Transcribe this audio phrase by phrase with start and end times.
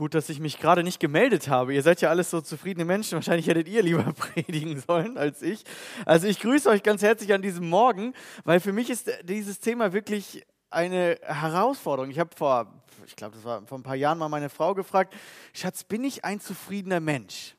[0.00, 1.74] Gut, dass ich mich gerade nicht gemeldet habe.
[1.74, 3.16] Ihr seid ja alles so zufriedene Menschen.
[3.16, 5.62] Wahrscheinlich hättet ihr lieber predigen sollen als ich.
[6.06, 9.92] Also ich grüße euch ganz herzlich an diesem Morgen, weil für mich ist dieses Thema
[9.92, 12.10] wirklich eine Herausforderung.
[12.10, 15.14] Ich habe vor, ich glaube, das war vor ein paar Jahren mal meine Frau gefragt,
[15.52, 17.54] Schatz, bin ich ein zufriedener Mensch?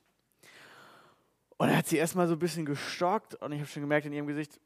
[1.58, 4.14] Und dann hat sie erstmal so ein bisschen gestockt und ich habe schon gemerkt in
[4.14, 4.60] ihrem Gesicht,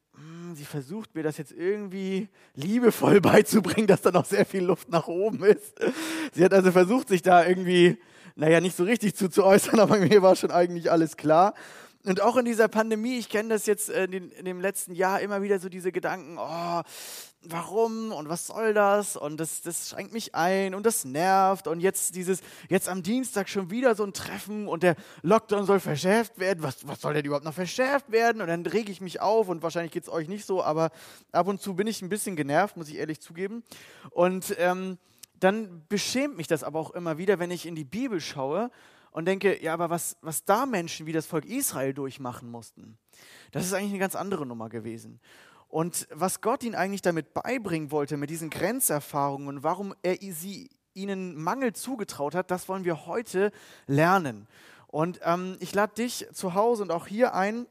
[0.55, 5.07] sie versucht mir das jetzt irgendwie liebevoll beizubringen, dass da noch sehr viel Luft nach
[5.07, 5.73] oben ist.
[6.33, 7.97] Sie hat also versucht, sich da irgendwie,
[8.35, 11.53] naja, nicht so richtig zu, zu äußern, aber mir war schon eigentlich alles klar.
[12.05, 15.21] Und auch in dieser Pandemie, ich kenne das jetzt in, den, in, dem letzten Jahr
[15.21, 16.81] immer wieder so diese Gedanken, oh,
[17.41, 19.17] warum und was soll das?
[19.17, 21.67] Und das, das schränkt mich ein und das nervt.
[21.67, 25.79] Und jetzt dieses, jetzt am Dienstag schon wieder so ein Treffen und der Lockdown soll
[25.79, 28.39] verschärft werden, was, was soll denn überhaupt noch verschärft werden?
[28.39, 30.91] Und dann rege ich mich auf und wahrscheinlich geht es euch nicht so, aber
[31.31, 33.63] ab und zu bin ich ein bisschen genervt, muss ich ehrlich zugeben.
[34.11, 34.99] Und ähm,
[35.39, 38.69] dann beschämt mich das aber auch immer wieder, wenn ich in die Bibel schaue
[39.15, 42.97] und denke, ja, aber was, was da Menschen wie das Volk Israel durchmachen mussten,
[43.53, 45.21] das ist eigentlich eine ganz andere Nummer gewesen.
[45.69, 50.69] Und was Gott ihnen eigentlich damit beibringen wollte, mit diesen Grenzerfahrungen und warum er sie
[50.93, 53.53] ihnen Mangel zugetraut hat, das wollen wir heute
[53.87, 54.49] lernen.
[54.87, 57.67] Und ähm, ich lade dich zu Hause und auch hier ein,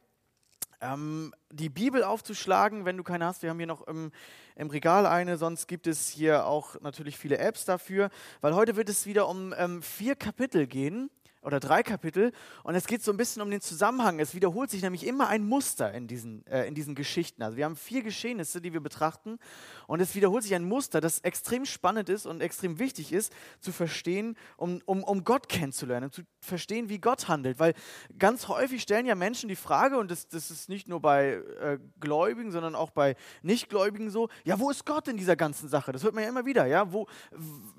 [0.80, 3.42] ähm, die Bibel aufzuschlagen, wenn du keine hast.
[3.42, 4.12] Wir haben hier noch im,
[4.56, 8.08] im, Regal eine, sonst gibt es hier auch natürlich viele Apps dafür,
[8.41, 11.10] weil heute wird es wieder um ähm, vier Kapitel gehen
[11.45, 14.19] oder drei Kapitel und es geht so ein bisschen um den Zusammenhang.
[14.19, 17.42] Es wiederholt sich nämlich immer ein Muster in diesen, äh, in diesen Geschichten.
[17.42, 19.39] Also wir haben vier Geschehnisse, die wir betrachten
[19.87, 23.72] und es wiederholt sich ein Muster, das extrem spannend ist und extrem wichtig ist zu
[23.72, 27.59] verstehen, um, um, um Gott kennenzulernen, zu verstehen, wie Gott handelt.
[27.59, 27.75] Weil
[28.19, 31.78] ganz häufig stellen ja Menschen die Frage, und das, das ist nicht nur bei äh,
[32.00, 35.92] Gläubigen, sondern auch bei Nichtgläubigen so, ja, wo ist Gott in dieser ganzen Sache?
[35.92, 37.06] Das hört man ja immer wieder, ja, wo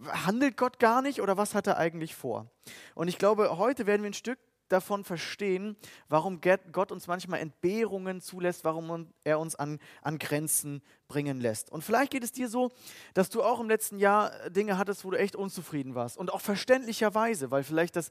[0.08, 2.50] handelt Gott gar nicht oder was hat er eigentlich vor?
[2.94, 5.76] Und ich glaube, heute werden wir ein Stück davon verstehen,
[6.10, 11.72] warum Gott uns manchmal Entbehrungen zulässt, warum er uns an, an Grenzen bringen lässt.
[11.72, 12.72] Und vielleicht geht es dir so,
[13.14, 16.18] dass du auch im letzten Jahr Dinge hattest, wo du echt unzufrieden warst.
[16.18, 18.09] Und auch verständlicherweise, weil vielleicht das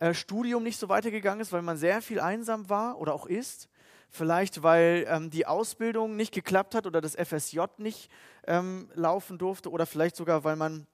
[0.00, 3.68] äh, Studium nicht so weitergegangen ist, weil man sehr viel einsam war oder auch ist.
[4.08, 8.10] Vielleicht, weil ähm, die Ausbildung nicht geklappt hat oder das FSJ nicht
[8.46, 9.70] ähm, laufen durfte.
[9.70, 10.86] Oder vielleicht sogar, weil man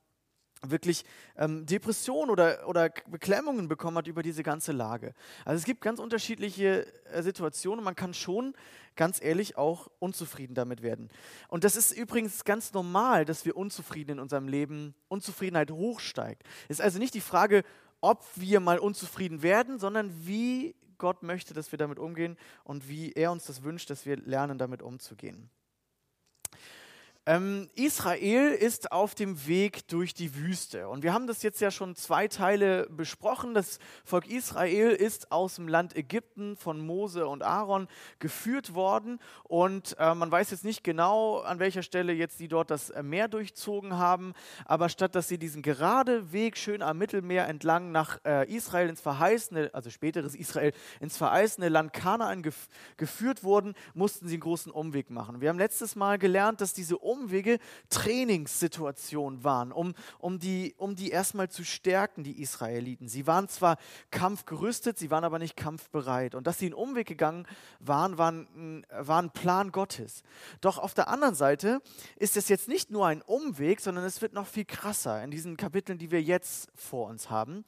[0.63, 1.05] wirklich
[1.37, 5.15] ähm, Depressionen oder, oder Beklemmungen bekommen hat über diese ganze Lage.
[5.45, 8.55] Also es gibt ganz unterschiedliche äh, Situationen man kann schon
[8.97, 11.09] ganz ehrlich auch unzufrieden damit werden.
[11.49, 16.43] Und das ist übrigens ganz normal, dass wir unzufrieden in unserem Leben, Unzufriedenheit hochsteigt.
[16.69, 17.63] Es ist also nicht die Frage,
[18.01, 23.13] ob wir mal unzufrieden werden, sondern wie Gott möchte, dass wir damit umgehen und wie
[23.13, 25.49] er uns das wünscht, dass wir lernen, damit umzugehen.
[27.29, 30.89] Ähm, Israel ist auf dem Weg durch die Wüste.
[30.89, 33.53] Und wir haben das jetzt ja schon zwei Teile besprochen.
[33.53, 37.87] Das Volk Israel ist aus dem Land Ägypten von Mose und Aaron
[38.19, 39.19] geführt worden.
[39.45, 43.29] Und äh, man weiß jetzt nicht genau, an welcher Stelle jetzt sie dort das Meer
[43.29, 44.33] durchzogen haben.
[44.65, 49.03] Aber statt dass sie diesen gerade Weg schön am Mittelmeer entlang nach äh, Israel ins
[49.03, 54.73] verheißene, also späteres Israel, ins verheißene Land Kanaan gef geführt wurden, mussten sie einen großen
[54.73, 55.43] Umweg machen.
[55.43, 57.59] Wir haben letztes Mal gelernt, dass diese Umwege Umwege
[57.91, 63.09] Trainingssituationen waren, um, um, die, um die erstmal zu stärken, die Israeliten.
[63.09, 63.77] Sie waren zwar
[64.11, 66.35] kampfgerüstet, sie waren aber nicht kampfbereit.
[66.35, 67.47] Und dass sie einen Umweg gegangen
[67.81, 70.23] waren, war ein, war ein Plan Gottes.
[70.61, 71.81] Doch auf der anderen Seite
[72.17, 75.57] ist es jetzt nicht nur ein Umweg, sondern es wird noch viel krasser in diesen
[75.57, 77.65] Kapiteln, die wir jetzt vor uns haben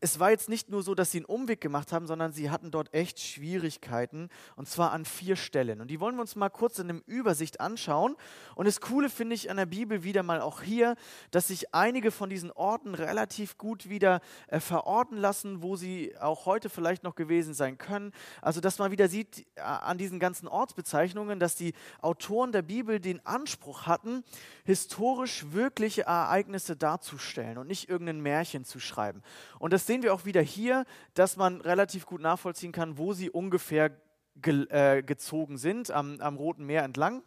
[0.00, 2.70] es war jetzt nicht nur so, dass sie einen Umweg gemacht haben, sondern sie hatten
[2.70, 5.82] dort echt Schwierigkeiten und zwar an vier Stellen.
[5.82, 8.16] Und die wollen wir uns mal kurz in einem Übersicht anschauen.
[8.54, 10.96] Und das Coole finde ich an der Bibel wieder mal auch hier,
[11.30, 16.46] dass sich einige von diesen Orten relativ gut wieder äh, verorten lassen, wo sie auch
[16.46, 18.12] heute vielleicht noch gewesen sein können.
[18.40, 23.00] Also, dass man wieder sieht äh, an diesen ganzen Ortsbezeichnungen, dass die Autoren der Bibel
[23.00, 24.24] den Anspruch hatten,
[24.64, 29.22] historisch wirkliche Ereignisse darzustellen und nicht irgendein Märchen zu schreiben.
[29.58, 30.84] Und das sehen wir auch wieder hier,
[31.14, 33.90] dass man relativ gut nachvollziehen kann, wo sie ungefähr
[34.36, 37.24] ge äh, gezogen sind, am, am Roten Meer entlang.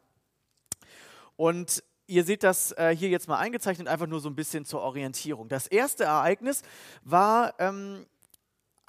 [1.36, 4.80] Und ihr seht das äh, hier jetzt mal eingezeichnet, einfach nur so ein bisschen zur
[4.80, 5.50] Orientierung.
[5.50, 6.62] Das erste Ereignis
[7.04, 8.06] war ähm,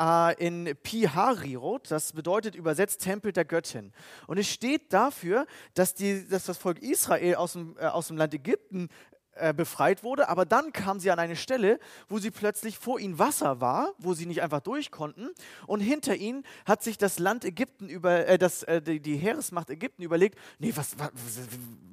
[0.01, 3.93] äh, in Piharirot, das bedeutet übersetzt Tempel der Göttin.
[4.29, 8.19] Und es steht dafür, dass, die, dass das Volk Israel aus dem, äh, aus dem
[8.19, 8.89] Land Ägypten
[9.37, 11.79] äh, befreit wurde, aber dann kam sie an eine Stelle,
[12.09, 15.29] wo sie plötzlich vor ihnen Wasser war, wo sie nicht einfach durch konnten
[15.67, 19.71] und hinter ihnen hat sich das Land Ägypten über äh, das, äh, die, die, Heeresmacht
[19.71, 21.13] Ägypten überlegt, nee, was, was,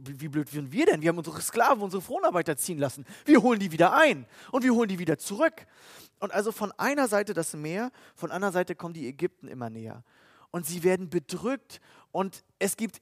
[0.04, 1.02] wie blöd sind wir denn?
[1.02, 3.06] Wir haben unsere Sklaven, unsere Fronarbeiter ziehen lassen.
[3.26, 5.66] Wir holen die wieder ein und wir holen die wieder zurück.
[6.20, 10.04] Und also von einer Seite das Meer, von einer Seite kommen die Ägypten immer näher
[10.52, 13.02] und sie werden bedrückt und es gibt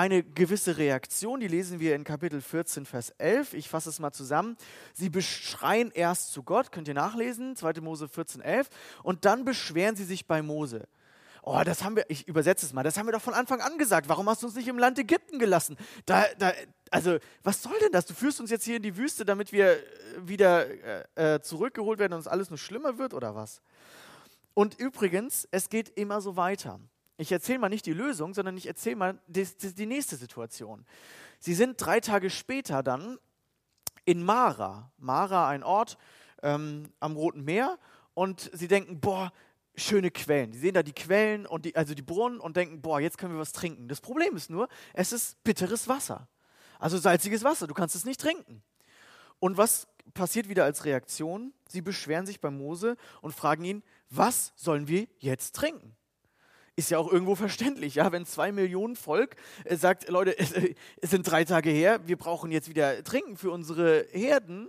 [0.00, 3.52] eine gewisse Reaktion, die lesen wir in Kapitel 14, Vers 11.
[3.52, 4.56] Ich fasse es mal zusammen.
[4.94, 7.82] Sie beschreien erst zu Gott, könnt ihr nachlesen, 2.
[7.82, 8.70] Mose 14, 11,
[9.02, 10.88] und dann beschweren sie sich bei Mose.
[11.42, 13.76] Oh, das haben wir, ich übersetze es mal, das haben wir doch von Anfang an
[13.76, 14.08] gesagt.
[14.08, 15.76] Warum hast du uns nicht im Land Ägypten gelassen?
[16.06, 16.52] Da, da,
[16.90, 18.06] also, was soll denn das?
[18.06, 19.80] Du führst uns jetzt hier in die Wüste, damit wir äh,
[20.22, 20.66] wieder
[21.14, 23.60] äh, äh, zurückgeholt werden und uns alles nur schlimmer wird oder was?
[24.54, 26.80] Und übrigens, es geht immer so weiter.
[27.20, 30.86] Ich erzähle mal nicht die Lösung, sondern ich erzähle mal die, die, die, nächste Situation.
[31.38, 33.18] Sie sind drei Tage später dann
[34.06, 34.90] in Mara.
[34.96, 35.98] Mara, ein Ort
[36.42, 37.78] ähm, am Roten Meer.
[38.14, 39.34] Und sie denken, boah,
[39.76, 40.54] schöne Quellen.
[40.54, 43.34] Sie sehen da die Quellen, und die, also die Brunnen und denken, boah, jetzt können
[43.34, 43.86] wir was trinken.
[43.86, 46.26] Das Problem ist nur, es ist bitteres Wasser.
[46.78, 48.62] Also salziges Wasser, du kannst es nicht trinken.
[49.40, 51.52] Und was passiert wieder als Reaktion?
[51.68, 55.94] Sie beschweren sich bei Mose und fragen ihn, was sollen wir jetzt trinken?
[56.80, 59.36] Ist ja auch irgendwo verständlich, ja, wenn zwei Millionen Volk
[59.66, 63.36] äh, sagt, Leute, es, äh, es, sind drei Tage her, wir brauchen jetzt wieder Trinken
[63.36, 64.66] für unsere Herden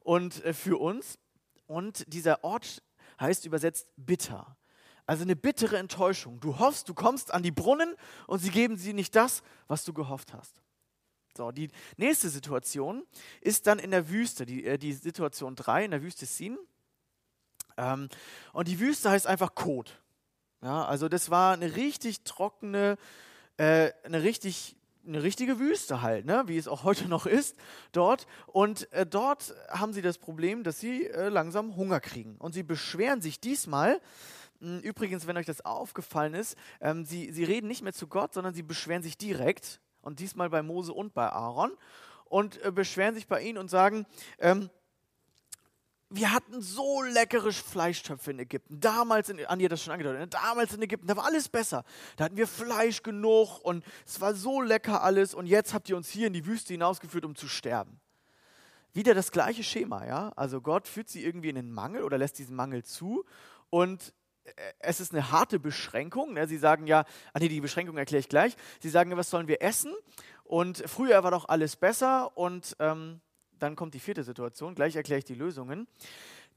[0.00, 1.18] und äh, für uns.
[1.66, 2.82] Und dieser Ort
[3.20, 4.56] heißt übersetzt bitter.
[5.04, 6.40] Also eine bittere Enttäuschung.
[6.40, 7.94] Du hoffst, du kommst an die Brunnen
[8.26, 10.62] und sie geben dir nicht das, was du gehofft hast.
[11.36, 11.68] So, die
[11.98, 13.04] nächste Situation
[13.42, 16.56] ist dann in der Wüste, die, äh, die Situation 3 in der Wüste Sin.
[17.76, 18.08] Ähm,
[18.54, 19.99] und die Wüste heißt einfach Kot.
[20.62, 22.98] Ja, also das war eine richtig trockene,
[23.56, 24.76] äh, eine richtig
[25.06, 26.42] eine richtige Wüste halt, ne?
[26.46, 27.56] wie es auch heute noch ist
[27.92, 28.26] dort.
[28.46, 32.36] Und äh, dort haben sie das Problem, dass sie äh, langsam Hunger kriegen.
[32.36, 34.00] Und sie beschweren sich diesmal,
[34.60, 38.06] mh, hm, übrigens, wenn euch das aufgefallen ist, ähm, sie, sie reden nicht mehr zu
[38.06, 39.80] Gott, sondern sie beschweren sich direkt.
[40.02, 41.72] Und diesmal bei Mose und bei Aaron.
[42.26, 44.06] Und äh, beschweren sich bei ihnen und sagen,
[44.38, 44.70] ähm,
[46.10, 48.80] wir hatten so leckere Fleischtöpfe in Ägypten.
[48.80, 50.26] Damals, in, Andi hat das schon angedeutet, ne?
[50.26, 51.84] damals in Ägypten, da war alles besser.
[52.16, 55.96] Da hatten wir Fleisch genug und es war so lecker alles und jetzt habt ihr
[55.96, 58.00] uns hier in die Wüste hinausgeführt, um zu sterben.
[58.92, 60.32] Wieder das gleiche Schema, ja.
[60.34, 63.24] Also Gott führt sie irgendwie in den Mangel oder lässt diesen Mangel zu
[63.70, 64.12] und
[64.44, 66.34] äh, es ist eine harte Beschränkung.
[66.34, 66.48] Ne?
[66.48, 68.56] Sie sagen ja, ah nee, die Beschränkung erkläre ich gleich.
[68.80, 69.94] Sie sagen, was sollen wir essen?
[70.42, 73.20] Und früher war doch alles besser und ähm,
[73.62, 75.86] dann kommt die vierte Situation, gleich erkläre ich die Lösungen.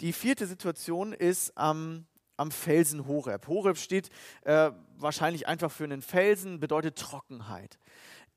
[0.02, 2.06] Die vierte Situation ist am,
[2.38, 3.48] am Felsen Horeb.
[3.48, 4.10] Horeb steht
[4.42, 7.78] äh, wahrscheinlich einfach für einen Felsen, bedeutet Trockenheit.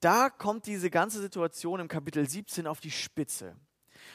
[0.00, 3.56] Da kommt diese ganze Situation im Kapitel 17 auf die Spitze.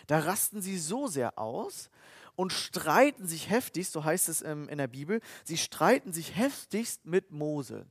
[0.07, 1.89] Da rasten sie so sehr aus
[2.35, 7.05] und streiten sich heftigst, so heißt es ähm, in der Bibel, sie streiten sich heftigst
[7.05, 7.85] mit Mose.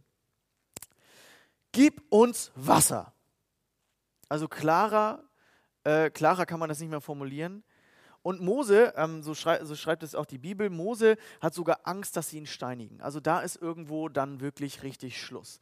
[1.73, 3.13] Gib uns Wasser.
[4.29, 5.25] Also klarer
[5.85, 7.65] äh, klarer kann man das nicht mehr formulieren.
[8.23, 12.17] Und Mose, ähm, so, schrei so, schreibt es auch die Bibel, Mose hat sogar Angst,
[12.17, 13.01] dass sie ihn steinigen.
[13.01, 15.59] Also da ist irgendwo dann wirklich richtig Schluss.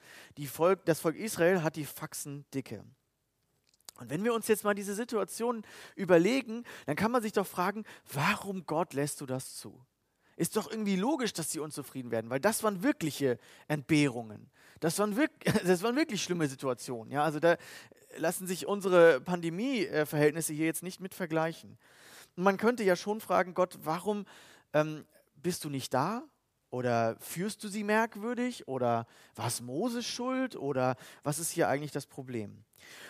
[0.46, 2.82] Volk, das Volk Israel hat die Faxen dicke.
[3.98, 5.62] Und wenn wir uns jetzt mal diese Situation
[5.94, 9.84] überlegen, dann kann man sich doch fragen, warum Gott lässt du das zu?
[10.36, 14.50] Ist doch irgendwie logisch, dass sie unzufrieden werden, weil das waren wirkliche Entbehrungen.
[14.80, 17.12] Das waren, wirklich, das waren wirklich schlimme Situationen.
[17.12, 17.24] Ja?
[17.24, 17.56] Also da
[18.16, 21.78] lassen sich unsere Pandemie-Verhältnisse hier jetzt nicht mit vergleichen.
[22.36, 24.24] Und man könnte ja schon fragen, Gott, warum
[24.72, 25.04] ähm,
[25.36, 26.22] bist du nicht da?
[26.70, 28.68] Oder führst du sie merkwürdig?
[28.68, 30.56] Oder war es Moses schuld?
[30.56, 32.64] Oder was ist hier eigentlich das Problem?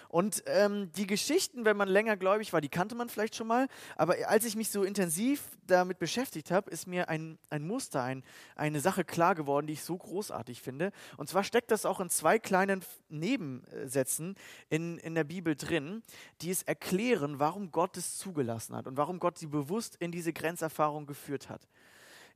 [0.09, 3.69] Und ähm, die Geschichten, wenn man länger gläubig war, die kannte man vielleicht schon mal.
[3.97, 8.25] Aber als ich mich so intensiv damit beschäftigt habe, ist mir ein, ein Muster, ein,
[8.57, 10.93] eine Sache klar geworden, die ich so großartig finde.
[11.19, 14.37] Und zwar steckt das auch in zwei kleinen Nebensätzen
[14.71, 16.03] in, in der Bibel drin,
[16.41, 20.33] die es erklären, warum Gott es zugelassen hat und warum Gott sie bewusst in diese
[20.33, 21.69] Grenzerfahrung geführt hat.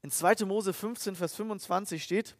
[0.02, 0.44] In 2.
[0.46, 2.36] Mose 15, Vers 25 steht,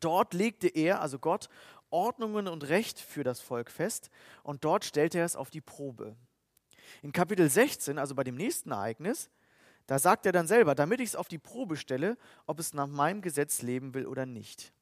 [0.00, 1.48] Dort legte er, also Gott,
[1.90, 4.10] Ordnungen und Recht für das Volk fest
[4.42, 6.16] und dort stellte er es auf die Probe.
[7.02, 9.30] In Kapitel 16, also bei dem nächsten Ereignis,
[9.86, 12.88] da sagt er dann selber, damit ich es auf die Probe stelle, ob es nach
[12.88, 14.72] meinem Gesetz leben will oder nicht.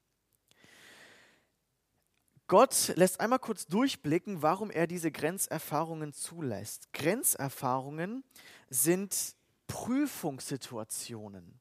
[2.47, 6.93] Gott lässt einmal kurz durchblicken, warum er diese Grenzerfahrungen zulässt.
[6.93, 8.23] Grenzerfahrungen
[8.69, 9.35] sind
[9.67, 11.61] Prüfungssituationen.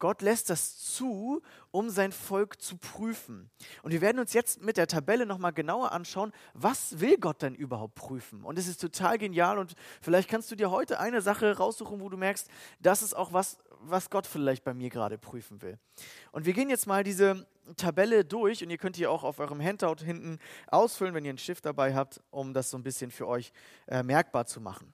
[0.00, 3.50] Gott lässt das zu, um sein Volk zu prüfen.
[3.82, 7.54] Und wir werden uns jetzt mit der Tabelle nochmal genauer anschauen, was will Gott denn
[7.54, 8.42] überhaupt prüfen?
[8.42, 12.08] Und es ist total genial und vielleicht kannst du dir heute eine Sache raussuchen, wo
[12.08, 12.48] du merkst,
[12.80, 15.78] das ist auch was, was Gott vielleicht bei mir gerade prüfen will.
[16.32, 19.60] Und wir gehen jetzt mal diese Tabelle durch und ihr könnt hier auch auf eurem
[19.62, 23.28] Handout hinten ausfüllen, wenn ihr einen Stift dabei habt, um das so ein bisschen für
[23.28, 23.52] euch
[23.86, 24.92] äh, merkbar zu machen.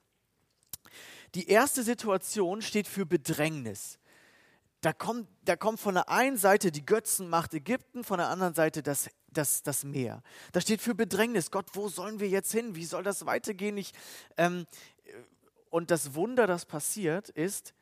[1.35, 3.99] Die erste Situation steht für Bedrängnis.
[4.80, 8.83] Da kommt, da kommt von der einen Seite die Götzenmacht Ägypten, von der anderen Seite
[8.83, 10.23] das, das, das Meer.
[10.52, 11.50] Da steht für Bedrängnis.
[11.50, 12.75] Gott, wo sollen wir jetzt hin?
[12.76, 13.76] Wie soll das weitergehen?
[13.76, 13.92] Ich,
[14.37, 14.66] ähm,
[15.71, 17.75] und das Wunder, das passiert, ist,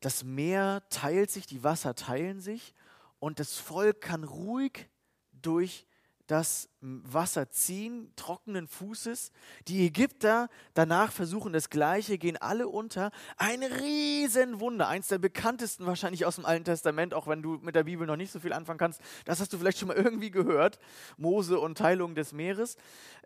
[0.00, 2.74] das Meer teilt sich, die Wasser teilen sich
[3.18, 4.88] und das Volk kann ruhig
[5.32, 5.86] durch
[6.26, 9.30] das Wasser ziehen, trockenen Fußes.
[9.68, 13.10] Die Ägypter danach versuchen das Gleiche, gehen alle unter.
[13.36, 17.84] Ein Riesenwunder, eins der bekanntesten wahrscheinlich aus dem Alten Testament, auch wenn du mit der
[17.84, 19.00] Bibel noch nicht so viel anfangen kannst.
[19.26, 20.78] Das hast du vielleicht schon mal irgendwie gehört.
[21.18, 22.76] Mose und Teilung des Meeres,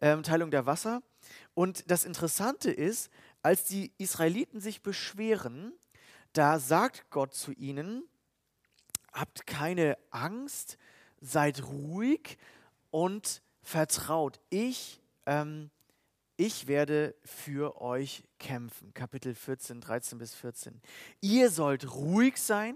[0.00, 1.02] ähm, Teilung der Wasser.
[1.54, 3.10] Und das Interessante ist,
[3.42, 5.72] als die Israeliten sich beschweren,
[6.32, 8.02] da sagt Gott zu ihnen,
[9.12, 10.78] habt keine Angst,
[11.20, 12.38] seid ruhig,
[12.98, 14.40] und vertraut.
[14.50, 15.70] Ich, ähm,
[16.36, 18.92] ich werde für euch kämpfen.
[18.92, 20.82] Kapitel 14, 13 bis 14.
[21.20, 22.74] Ihr sollt ruhig sein,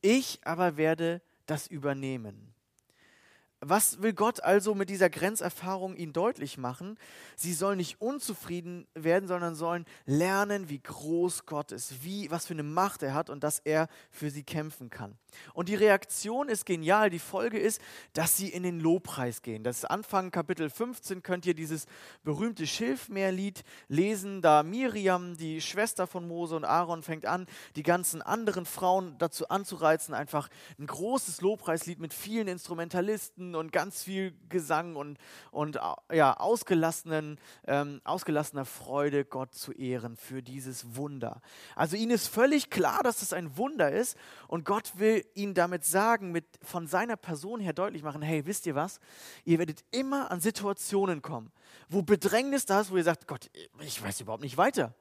[0.00, 2.53] ich aber werde das übernehmen.
[3.66, 6.98] Was will Gott also mit dieser Grenzerfahrung ihnen deutlich machen?
[7.34, 12.52] Sie sollen nicht unzufrieden werden, sondern sollen lernen, wie groß Gott ist, wie, was für
[12.52, 15.16] eine Macht er hat und dass er für sie kämpfen kann.
[15.54, 17.08] Und die Reaktion ist genial.
[17.08, 17.80] Die Folge ist,
[18.12, 19.64] dass sie in den Lobpreis gehen.
[19.64, 21.86] Das Anfang Kapitel 15 könnt ihr dieses
[22.22, 24.42] berühmte Schilfmeerlied lesen.
[24.42, 29.48] Da Miriam, die Schwester von Mose und Aaron, fängt an, die ganzen anderen Frauen dazu
[29.48, 35.18] anzureizen, einfach ein großes Lobpreislied mit vielen Instrumentalisten und ganz viel Gesang und,
[35.50, 35.78] und
[36.12, 41.40] ja, ausgelassenen, ähm, ausgelassener Freude Gott zu ehren für dieses Wunder.
[41.76, 44.16] Also ihnen ist völlig klar, dass es ein Wunder ist
[44.48, 48.66] und Gott will ihnen damit sagen, mit, von seiner Person her deutlich machen, hey, wisst
[48.66, 49.00] ihr was?
[49.44, 51.52] Ihr werdet immer an Situationen kommen,
[51.88, 54.94] wo Bedrängnis da ist, wo ihr sagt, Gott, ich weiß überhaupt nicht weiter.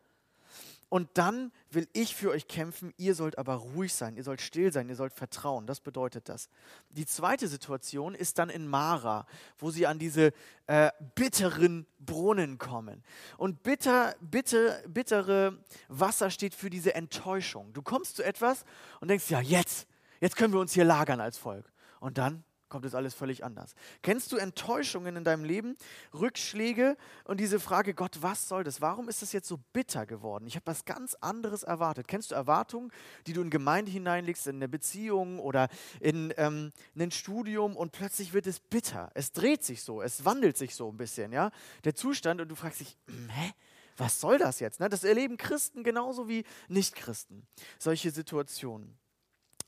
[0.93, 4.71] Und dann will ich für euch kämpfen, ihr sollt aber ruhig sein, ihr sollt still
[4.71, 5.65] sein, ihr sollt vertrauen.
[5.65, 6.49] Das bedeutet das.
[6.91, 9.25] Die zweite Situation ist dann in Mara,
[9.57, 10.33] wo sie an diese
[10.67, 13.03] äh, bitteren Brunnen kommen.
[13.37, 15.57] Und bitter, bitter, bittere
[15.87, 17.73] Wasser steht für diese Enttäuschung.
[17.73, 18.63] Du kommst zu etwas
[19.01, 19.87] und denkst, ja, jetzt,
[20.21, 21.73] jetzt können wir uns hier lagern als Volk.
[22.01, 23.75] Und dann kommt es alles völlig anders.
[24.01, 25.77] Kennst du Enttäuschungen in deinem Leben,
[26.11, 28.81] Rückschläge und diese Frage, Gott, was soll das?
[28.81, 30.47] Warum ist das jetzt so bitter geworden?
[30.47, 32.07] Ich habe was ganz anderes erwartet.
[32.07, 32.91] Kennst du Erwartungen,
[33.27, 35.67] die du in Gemeinde hineinlegst, in eine Beziehung oder
[35.99, 39.11] in, ähm, in ein Studium und plötzlich wird es bitter.
[39.13, 41.51] Es dreht sich so, es wandelt sich so ein bisschen, ja,
[41.83, 43.51] der Zustand und du fragst dich, hm, hä?
[43.97, 44.79] Was soll das jetzt?
[44.79, 44.89] Ne?
[44.89, 47.45] Das erleben Christen genauso wie Nichtchristen.
[47.77, 48.97] Solche Situationen.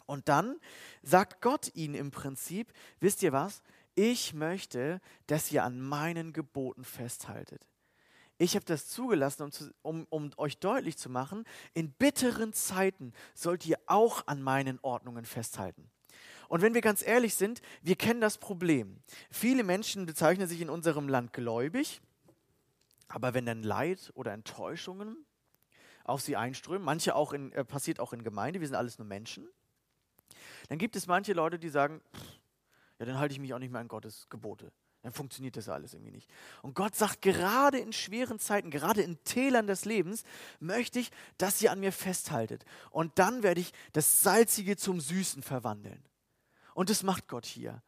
[0.06, 0.60] Und dann
[1.02, 3.62] sagt Gott ihnen im Prinzip, wisst ihr was?
[3.96, 7.66] Ich möchte, dass ihr an meinen Geboten festhaltet.
[8.38, 13.14] Ich habe das zugelassen, um, zu, um, um, euch deutlich zu machen, in bitteren Zeiten
[13.34, 15.90] sollt ihr auch an meinen Ordnungen festhalten.
[16.50, 19.02] Und wenn wir ganz ehrlich sind, wir kennen das Problem.
[19.32, 22.02] Viele Menschen bezeichnen sich in unserem Land gläubig,
[23.08, 25.26] aber wenn dann Leid oder Enttäuschungen
[26.04, 29.08] auf sie einströmen, manche auch in, äh, passiert auch in Gemeinde, wir sind alles nur
[29.08, 29.48] Menschen,
[30.70, 32.40] dann gibt es manche Leute, die sagen, pff,
[33.00, 34.72] ja, dann halte ich mich auch nicht mehr an Gottes Gebote.
[35.02, 36.32] Dann funktioniert das alles irgendwie nicht.
[36.64, 40.24] Und Gott sagt, gerade in schweren Zeiten, gerade in Tälern des Lebens,
[40.60, 42.66] möchte ich, dass ihr an mir festhaltet.
[42.90, 46.04] Und dann werde ich das Salzige zum Süßen verwandeln.
[46.74, 47.84] Und das macht Gott hier.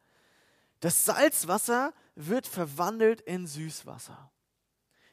[0.78, 4.30] Das Salzwasser wird verwandelt in Süßwasser.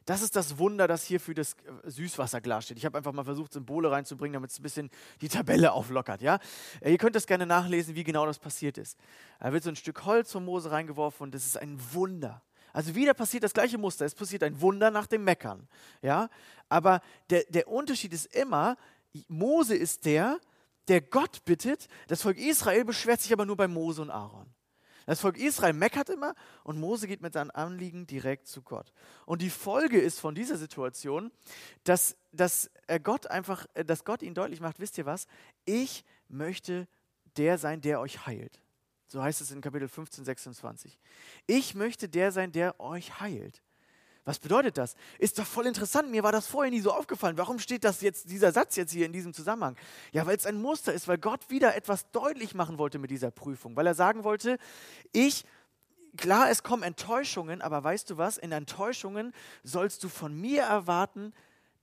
[0.05, 2.77] Das ist das Wunder, das hier für das äh, Süßwasserglas steht.
[2.77, 6.21] Ich habe einfach mal versucht, Symbole reinzubringen, damit es ein bisschen die Tabelle auflockert.
[6.21, 6.39] Ja?
[6.79, 8.97] Äh, ihr könnt das gerne nachlesen, wie genau das passiert ist.
[9.39, 12.43] Da wird so ein Stück Holz von Mose reingeworfen und das ist ein Wunder.
[12.71, 14.05] Also wieder passiert das gleiche Muster.
[14.05, 15.67] Es passiert ein Wunder nach dem Meckern.
[16.01, 16.29] Ja?
[16.69, 18.77] Aber der, der Unterschied ist immer,
[19.27, 20.39] Mose ist der,
[20.87, 21.87] der Gott bittet.
[22.09, 24.54] Das Volk Israel beschwert sich aber nur bei Mose und Aaron.
[25.05, 26.33] Das Volk Israel meckert immer
[26.63, 28.91] und Mose geht mit seinen Anliegen direkt zu Gott.
[29.25, 31.31] Und die Folge ist von dieser Situation,
[31.83, 32.71] dass, dass
[33.03, 35.27] Gott einfach, äh, dass Gott ihnen deutlich macht, wisst ihr was?
[35.65, 36.87] Ich möchte
[37.37, 38.61] der sein, der euch heilt.
[39.07, 40.97] So heißt es in Kapitel 15, 26.
[41.45, 43.61] Ich möchte der sein, der euch heilt.
[44.25, 44.95] Was bedeutet das?
[45.19, 46.09] Ist doch voll interessant.
[46.09, 47.37] Mir war das vorher nie so aufgefallen.
[47.37, 49.77] Warum steht das jetzt, dieser Satz jetzt hier in diesem Zusammenhang?
[50.11, 53.29] Ja, weil es ein Muster ist, weil Gott wieder etwas deutlich machen wollte mit dieser
[53.29, 53.75] Prüfung.
[53.75, 54.57] Weil er sagen wollte,
[55.11, 55.45] ich,
[56.17, 58.39] klar, es kommen Enttäuschungen, aber weißt du was?
[58.39, 59.31] In Enttäuschungen
[59.63, 61.31] sollst du von mir erwarten,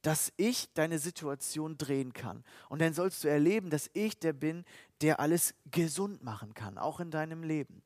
[0.02, 2.42] dass ich deine Situation drehen kann.
[2.68, 4.64] Und dann sollst du erleben, dass ich der bin,
[5.00, 7.82] der alles gesund machen kann, auch in deinem Leben.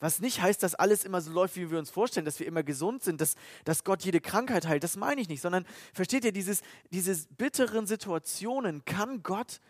[0.00, 2.62] Was nicht heißt, dass alles immer so läuft, wie wir uns vorstellen, dass wir immer
[2.62, 4.84] gesund sind, dass, dass Gott jede Krankheit heilt.
[4.84, 9.60] Das meine ich nicht, sondern versteht ihr, dieses, diese bitteren Situationen kann Gott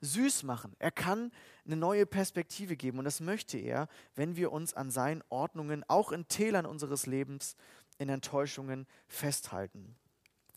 [0.00, 0.76] süß machen.
[0.78, 1.32] Er kann
[1.64, 6.12] eine neue Perspektive geben und das möchte er, wenn wir uns an seinen Ordnungen, auch
[6.12, 7.56] in Tälern unseres Lebens,
[7.98, 9.96] in Enttäuschungen festhalten.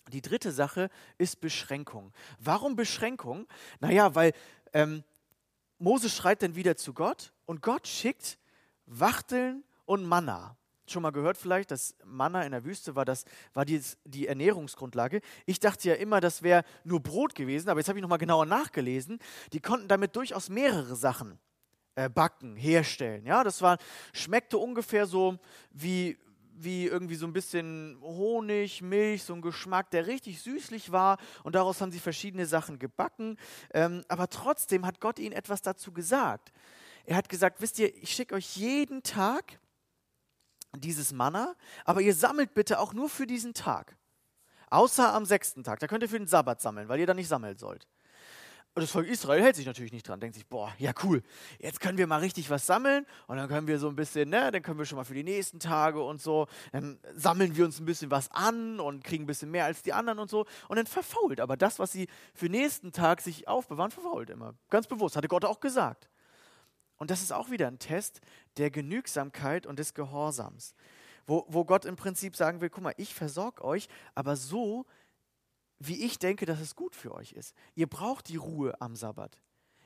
[0.09, 2.11] Die dritte Sache ist Beschränkung.
[2.39, 3.47] Warum Beschränkung?
[3.79, 4.33] Naja, weil
[4.73, 5.03] ähm,
[5.79, 8.37] Moses schreit dann wieder zu Gott und Gott schickt
[8.85, 10.57] Wachteln und Manna.
[10.87, 13.23] Schon mal gehört vielleicht, dass Manna in der Wüste war, das
[13.53, 15.21] war die, die Ernährungsgrundlage.
[15.45, 18.45] Ich dachte ja immer, das wäre nur Brot gewesen, aber jetzt habe ich nochmal genauer
[18.45, 19.19] nachgelesen.
[19.53, 21.39] Die konnten damit durchaus mehrere Sachen
[21.95, 23.25] äh, backen, herstellen.
[23.25, 23.77] Ja, das war,
[24.13, 25.37] schmeckte ungefähr so
[25.71, 26.17] wie,
[26.55, 31.17] wie irgendwie so ein bisschen Honig, Milch, so ein Geschmack, der richtig süßlich war.
[31.43, 33.37] Und daraus haben sie verschiedene Sachen gebacken.
[33.73, 36.51] Ähm, aber trotzdem hat Gott ihnen etwas dazu gesagt.
[37.05, 39.59] Er hat gesagt, wisst ihr, ich schicke euch jeden Tag
[40.77, 41.55] dieses Manna,
[41.85, 43.97] aber ihr sammelt bitte auch nur für diesen Tag.
[44.69, 45.79] Außer am sechsten Tag.
[45.79, 47.87] Da könnt ihr für den Sabbat sammeln, weil ihr da nicht sammeln sollt.
[48.73, 51.21] Und das Volk Israel hält sich natürlich nicht dran, denkt sich, boah, ja cool,
[51.59, 54.49] jetzt können wir mal richtig was sammeln und dann können wir so ein bisschen, ne,
[54.49, 57.81] dann können wir schon mal für die nächsten Tage und so, dann sammeln wir uns
[57.81, 60.77] ein bisschen was an und kriegen ein bisschen mehr als die anderen und so und
[60.77, 61.41] dann verfault.
[61.41, 64.53] Aber das, was sie für nächsten Tag sich aufbewahren, verfault immer.
[64.69, 66.09] Ganz bewusst, hatte Gott auch gesagt.
[67.01, 68.21] Und das ist auch wieder ein Test
[68.57, 70.75] der Genügsamkeit und des Gehorsams,
[71.25, 74.85] wo, wo Gott im Prinzip sagen will, guck mal, ich versorge euch, aber so,
[75.79, 77.55] wie ich denke, dass es gut für euch ist.
[77.73, 79.41] Ihr braucht die Ruhe am Sabbat.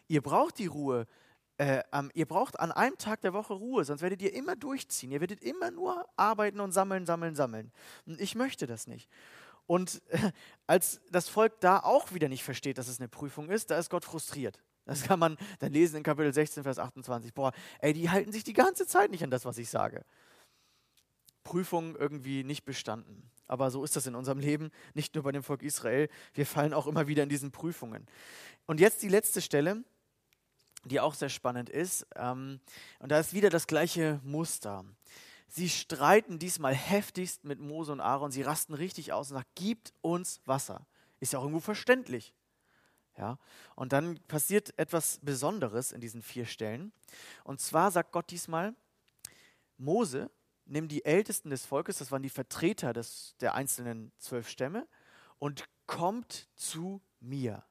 [0.10, 1.08] Ihr braucht die Ruhe.
[1.56, 5.14] Äh, ähm, ihr braucht an einem Tag der Woche Ruhe, sonst werdet ihr immer durchziehen.
[5.14, 7.72] Ihr werdet immer nur arbeiten und sammeln, sammeln, sammeln.
[8.06, 9.10] Und ich möchte das nicht.
[9.68, 10.18] Und äh,
[10.68, 13.90] als das Volk da auch wieder nicht versteht, dass es eine Prüfung ist, da ist
[13.90, 14.62] Gott frustriert.
[14.86, 17.34] Das kann man dann lesen in Kapitel 16, Vers 28.
[17.34, 20.06] Boah, ey, die halten sich die ganze Zeit nicht an das, was ich sage.
[21.44, 23.30] Prüfung irgendwie nicht bestanden.
[23.48, 26.10] Aber so ist das in unserem Leben, nicht nur bei dem Volk Israel.
[26.34, 28.08] Wir fallen auch immer wieder in diesen Prüfungen.
[28.66, 29.84] Und jetzt die letzte Stelle,
[30.84, 32.08] die auch sehr spannend ist.
[32.16, 32.60] Ähm,
[33.00, 34.86] und da ist wieder das gleiche Muster.
[35.48, 38.32] Sie streiten diesmal heftigst mit Mose und Aaron.
[38.32, 40.86] Sie rasten richtig aus und sagen, gibt uns Wasser.
[41.20, 42.34] Ist ja auch irgendwo verständlich.
[43.18, 43.38] Ja?
[43.76, 46.92] Und dann passiert etwas Besonderes in diesen vier Stellen.
[47.44, 48.74] Und zwar sagt Gott diesmal,
[49.78, 50.30] Mose,
[50.66, 54.88] nimm die Ältesten des Volkes, das waren die Vertreter des, der einzelnen zwölf Stämme,
[55.40, 57.64] und kommt zu mir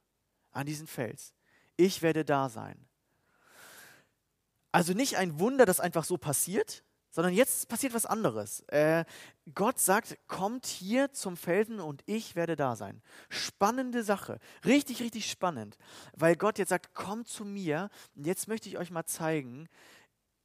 [0.52, 1.34] an diesen Fels.
[1.76, 2.86] Ich werde da sein.
[4.70, 8.60] Also nicht ein Wunder, das einfach so passiert, sondern jetzt passiert was anderes.
[8.66, 9.04] Äh,
[9.54, 13.02] Gott sagt, kommt hier zum Felsen und ich werde da sein.
[13.28, 15.78] Spannende Sache, richtig, richtig spannend,
[16.16, 19.68] weil Gott jetzt sagt, kommt zu mir und jetzt möchte ich euch mal zeigen,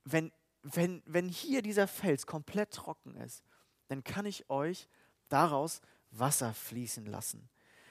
[0.03, 3.43] wenn, wenn, wenn hier dieser Fels komplett trocken ist,
[3.87, 4.87] dann kann ich euch
[5.27, 7.49] daraus Wasser fließen lassen.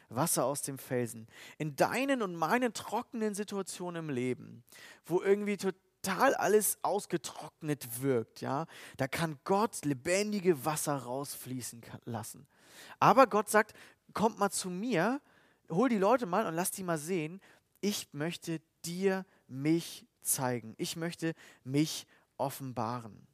[0.08, 1.26] Wasser aus dem Felsen.
[1.58, 4.62] In deinen und meinen trockenen Situationen im Leben,
[5.04, 12.46] wo irgendwie total total alles ausgetrocknet wirkt, ja, da kann Gott lebendige Wasser rausfließen lassen.
[12.98, 13.74] Aber Gott sagt,
[14.14, 15.20] kommt mal zu mir,
[15.70, 17.40] hol die Leute mal und lass die mal sehen,
[17.80, 20.74] ich möchte dir mich zeigen.
[20.78, 21.34] Ich möchte
[21.64, 22.06] mich
[22.36, 23.26] offenbaren.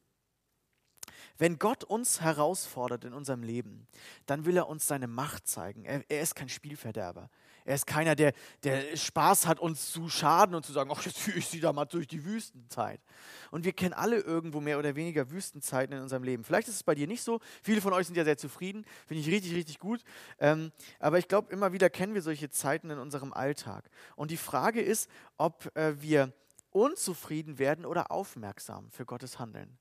[1.37, 3.87] Wenn Gott uns herausfordert in unserem Leben,
[4.25, 5.83] dann will er uns seine Macht zeigen.
[5.83, 7.29] Er, er ist kein Spielverderber.
[7.65, 11.17] Er ist keiner, der, der Spaß hat, uns zu schaden und zu sagen, ach, jetzt
[11.17, 13.01] führe ich sie da mal durch die Wüstenzeit.
[13.49, 16.43] Und wir kennen alle irgendwo mehr oder weniger Wüstenzeiten in unserem Leben.
[16.43, 17.39] Vielleicht ist es bei dir nicht so.
[17.63, 18.85] Viele von euch sind ja sehr zufrieden.
[19.07, 20.03] Finde ich richtig, richtig gut.
[20.39, 23.89] Ähm, aber ich glaube, immer wieder kennen wir solche Zeiten in unserem Alltag.
[24.15, 26.33] Und die Frage ist, ob äh, wir
[26.69, 29.79] unzufrieden werden oder aufmerksam für Gottes Handeln.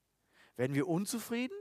[0.56, 1.56] Werden wir unzufrieden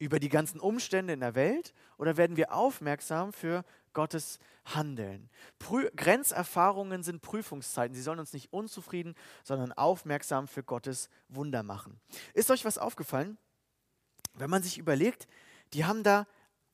[0.00, 5.30] über die ganzen Umstände in der Welt oder werden wir aufmerksam für Gottes Handeln?
[5.58, 7.94] Prü Grenzerfahrungen sind Prüfungszeiten.
[7.94, 12.00] Sie sollen uns nicht unzufrieden, sondern aufmerksam für Gottes Wunder machen.
[12.34, 13.38] Ist euch was aufgefallen?
[14.34, 15.26] Wenn man sich überlegt,
[15.72, 16.26] die haben da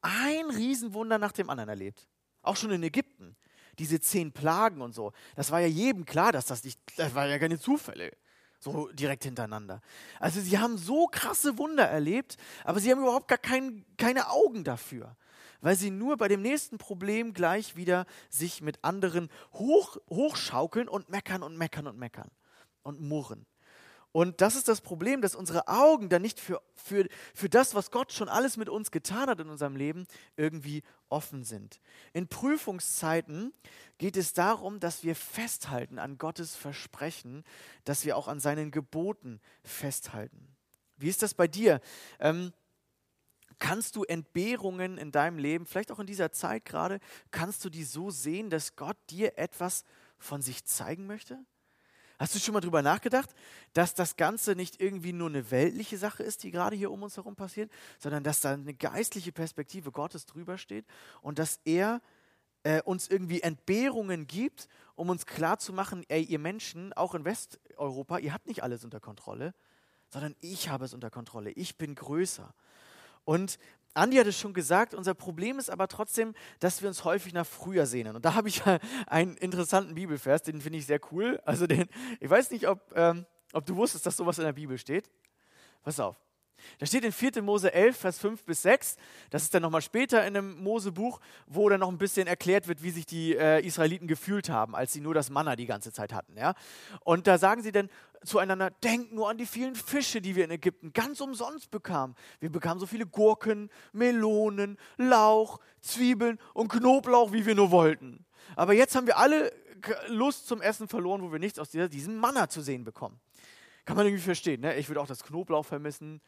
[0.02, 2.08] ein Riesenwunder nach dem anderen erlebt.
[2.42, 3.36] Auch schon in Ägypten.
[3.78, 5.12] Diese zehn Plagen und so.
[5.34, 8.12] Das war ja jedem klar, dass das nicht, das war ja keine Zufälle.
[8.60, 9.80] so direkt hintereinander.
[10.18, 14.64] Also sie haben so krasse Wunder erlebt, aber sie haben überhaupt gar kein, keine Augen
[14.64, 15.16] dafür,
[15.60, 21.08] weil sie nur bei dem nächsten Problem gleich wieder sich mit anderen hoch, hochschaukeln und
[21.08, 22.30] meckern und meckern und meckern
[22.82, 23.46] und murren.
[24.16, 27.90] Und das ist das Problem, dass unsere Augen dann nicht für, für, für das, was
[27.90, 30.06] Gott schon alles mit uns getan hat in unserem Leben,
[30.38, 31.80] irgendwie offen sind.
[32.14, 33.52] In Prüfungszeiten
[33.98, 37.44] geht es darum, dass wir festhalten an Gottes Versprechen,
[37.84, 40.56] dass wir auch an seinen Geboten festhalten.
[40.96, 41.82] Wie ist das bei dir?
[42.18, 42.54] Ähm,
[43.58, 47.84] kannst du Entbehrungen in deinem Leben, vielleicht auch in dieser Zeit gerade, kannst du die
[47.84, 49.84] so sehen, dass Gott dir etwas
[50.18, 51.38] von sich zeigen möchte?
[52.18, 53.30] Hast du schon mal drüber nachgedacht,
[53.74, 57.16] dass das Ganze nicht irgendwie nur eine weltliche Sache ist, die gerade hier um uns
[57.16, 60.86] herum passiert, sondern dass da eine geistliche Perspektive Gottes drüber steht
[61.20, 62.00] und dass er
[62.62, 68.32] äh, uns irgendwie Entbehrungen gibt, um uns klarzumachen, ey, ihr Menschen, auch in Westeuropa, ihr
[68.32, 69.54] habt nicht alles unter Kontrolle,
[70.08, 71.50] sondern ich habe es unter Kontrolle.
[71.50, 72.54] Ich bin größer.
[73.26, 73.58] Und
[73.92, 77.46] Andi hat es schon gesagt, unser Problem ist aber trotzdem, dass wir uns häufig nach
[77.46, 78.14] früher sehnen.
[78.14, 78.62] Und da habe ich
[79.06, 81.40] einen interessanten Bibelvers, den finde ich sehr cool.
[81.44, 81.86] Also den,
[82.20, 85.10] ich weiß nicht, ob, ähm, ob du wusstest, dass sowas in der Bibel steht.
[85.82, 86.16] Pass auf.
[86.78, 87.42] Da steht in 4.
[87.42, 88.96] Mose 11, Vers 5 bis 6.
[89.30, 92.82] Das ist dann nochmal später in einem Mosebuch, wo dann noch ein bisschen erklärt wird,
[92.82, 96.12] wie sich die äh, Israeliten gefühlt haben, als sie nur das Manna die ganze Zeit
[96.12, 96.36] hatten.
[96.36, 96.54] Ja?
[97.04, 97.88] Und da sagen sie dann
[98.24, 102.14] zueinander, denkt nur an die vielen Fische, die wir in Ägypten ganz umsonst bekamen.
[102.40, 108.24] Wir bekamen so viele Gurken, Melonen, Lauch, Zwiebeln und Knoblauch, wie wir nur wollten.
[108.56, 109.52] Aber jetzt haben wir alle
[110.08, 113.20] Lust zum Essen verloren, wo wir nichts aus dieser, diesem Manna zu sehen bekommen.
[113.84, 114.62] Kann man irgendwie verstehen.
[114.62, 114.76] Ne?
[114.76, 116.20] Ich würde auch das Knoblauch vermissen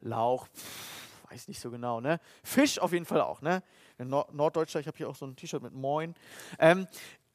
[0.00, 2.20] Lauch, pff, weiß nicht so genau, ne?
[2.42, 3.62] Fisch auf jeden Fall auch, ne?
[3.98, 6.14] Nord Norddeutscher, ich habe hier auch so ein T-Shirt mit Moin.
[6.58, 6.86] Ähm,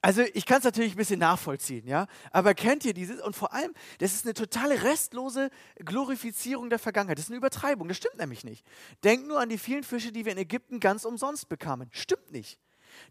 [0.02, 2.08] also ich kann es natürlich ein bisschen nachvollziehen, ja.
[2.32, 3.22] Aber kennt ihr dieses?
[3.22, 7.18] Und vor allem, das ist eine totale restlose Glorifizierung der Vergangenheit.
[7.18, 7.88] Das ist eine Übertreibung.
[7.88, 8.66] Das stimmt nämlich nicht.
[9.06, 11.90] Denkt nur an die vielen Fische, die wir in Ägypten ganz umsonst bekamen.
[11.94, 12.60] Stimmt nicht.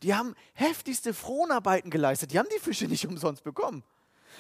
[0.03, 2.33] Die haben heftigste Fronarbeiten geleistet.
[2.33, 3.85] Die haben die Fische nicht umsonst bekommen.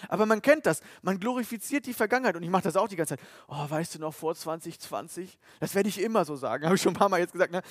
[0.09, 0.81] Aber man kennt das.
[1.03, 2.37] Man glorifiziert die Vergangenheit.
[2.37, 3.27] Und ich mache das auch die ganze Zeit.
[3.49, 5.39] Oh, weißt du noch, vor 2020?
[5.61, 6.65] Das werde ich immer so sagen.
[6.67, 7.53] Habe ich schon ein paar Mal jetzt gesagt.
[7.53, 7.63] Ne?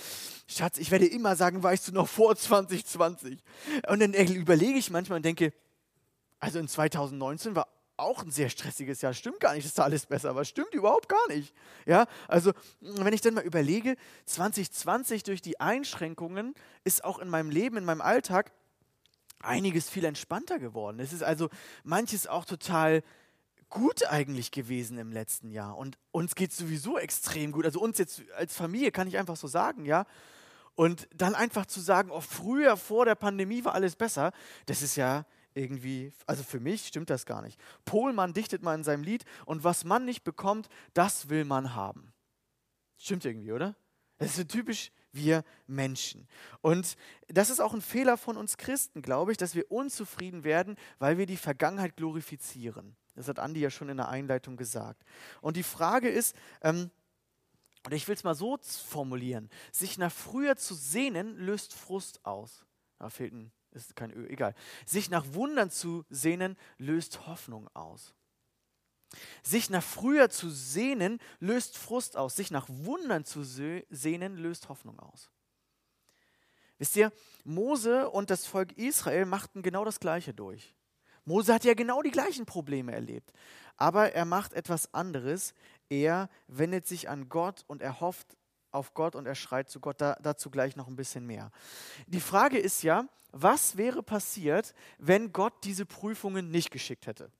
[0.47, 3.43] Schatz, ich werde immer sagen, weißt du noch, vor 2020?
[3.87, 5.53] Und dann überlege ich manchmal und denke,
[6.39, 7.67] also in 2019 war
[8.01, 9.13] auch ein sehr stressiges Jahr.
[9.13, 10.43] Stimmt gar nicht, dass da alles besser war.
[10.43, 11.53] Stimmt überhaupt gar nicht.
[11.85, 17.51] Ja, also wenn ich dann mal überlege, 2020 durch die Einschränkungen ist auch in meinem
[17.51, 18.51] Leben, in meinem Alltag
[19.43, 20.99] einiges viel entspannter geworden.
[20.99, 21.49] Es ist also
[21.83, 23.03] manches auch total
[23.69, 25.77] gut eigentlich gewesen im letzten Jahr.
[25.77, 27.65] Und uns geht es sowieso extrem gut.
[27.65, 30.05] Also uns jetzt als Familie kann ich einfach so sagen, ja.
[30.75, 34.31] Und dann einfach zu sagen, oh, früher vor der Pandemie war alles besser,
[34.65, 37.59] das ist ja irgendwie, also für mich stimmt das gar nicht.
[37.83, 42.13] Pohlmann dichtet mal in seinem Lied, und was man nicht bekommt, das will man haben.
[42.97, 43.75] Stimmt irgendwie, oder?
[44.17, 46.27] Das ist so typisch wir Menschen.
[46.61, 46.95] Und
[47.27, 51.17] das ist auch ein Fehler von uns Christen, glaube ich, dass wir unzufrieden werden, weil
[51.17, 52.95] wir die Vergangenheit glorifizieren.
[53.15, 55.03] Das hat Andi ja schon in der Einleitung gesagt.
[55.41, 56.91] Und die Frage ist, ähm,
[57.85, 62.65] oder ich will es mal so formulieren, sich nach früher zu sehnen, löst Frust aus.
[62.99, 64.53] Da fehlt ein, ist kein Ö, egal.
[64.85, 68.13] Sich nach Wundern zu sehnen, löst Hoffnung aus.
[69.43, 72.35] Sich nach früher zu sehnen, löst Frust aus.
[72.35, 75.29] Sich nach Wundern zu sehnen, löst Hoffnung aus.
[76.77, 77.11] Wisst ihr,
[77.43, 80.73] Mose und das Volk Israel machten genau das Gleiche durch.
[81.25, 83.31] Mose hat ja genau die gleichen Probleme erlebt.
[83.77, 85.53] Aber er macht etwas anderes.
[85.89, 88.35] Er wendet sich an Gott und er hofft
[88.71, 90.01] auf Gott und er schreit zu Gott.
[90.01, 91.51] Da, dazu gleich noch ein bisschen mehr.
[92.07, 97.31] Die Frage ist ja, was wäre passiert, wenn Gott diese Prüfungen nicht geschickt hätte?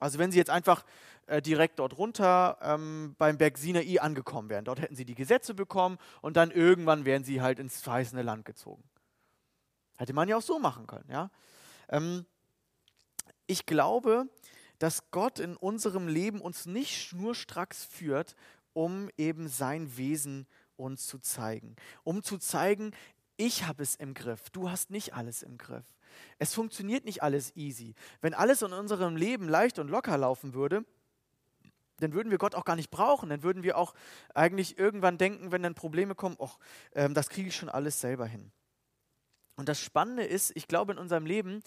[0.00, 0.84] Also wenn sie jetzt einfach
[1.26, 5.54] äh, direkt dort runter ähm, beim Berg Sinai angekommen wären, dort hätten sie die Gesetze
[5.54, 8.82] bekommen und dann irgendwann wären sie halt ins verheißene Land gezogen.
[9.96, 11.30] Hätte man ja auch so machen können, ja.
[11.88, 12.26] Ähm,
[13.46, 14.26] ich glaube,
[14.78, 18.34] dass Gott in unserem Leben uns nicht schnurstracks führt,
[18.72, 21.76] um eben sein Wesen uns zu zeigen.
[22.02, 22.92] Um zu zeigen,
[23.36, 25.86] ich habe es im Griff, du hast nicht alles im Griff.
[26.38, 27.94] Es funktioniert nicht alles easy.
[28.20, 30.84] Wenn alles in unserem Leben leicht und locker laufen würde,
[32.00, 33.28] dann würden wir Gott auch gar nicht brauchen.
[33.30, 33.94] Dann würden wir auch
[34.34, 36.58] eigentlich irgendwann denken, wenn dann Probleme kommen, ach,
[36.94, 38.50] ähm, das kriege ich schon alles selber hin.
[39.56, 41.62] Und das Spannende ist, ich glaube, in unserem Leben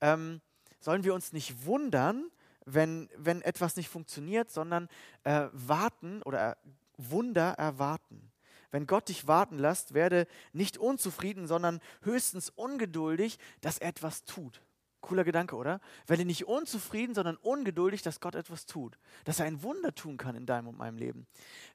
[0.00, 0.40] ähm,
[0.80, 2.30] sollen wir uns nicht wundern,
[2.66, 4.88] wenn, wenn etwas nicht funktioniert, sondern
[5.24, 6.58] äh, warten oder
[6.98, 8.30] Wunder erwarten.
[8.70, 14.62] Wenn Gott dich warten lässt, werde nicht unzufrieden, sondern höchstens ungeduldig, dass er etwas tut.
[15.00, 15.80] Cooler Gedanke, oder?
[16.06, 18.98] Werde nicht unzufrieden, sondern ungeduldig, dass Gott etwas tut.
[19.24, 21.26] Dass er ein Wunder tun kann in deinem und meinem Leben.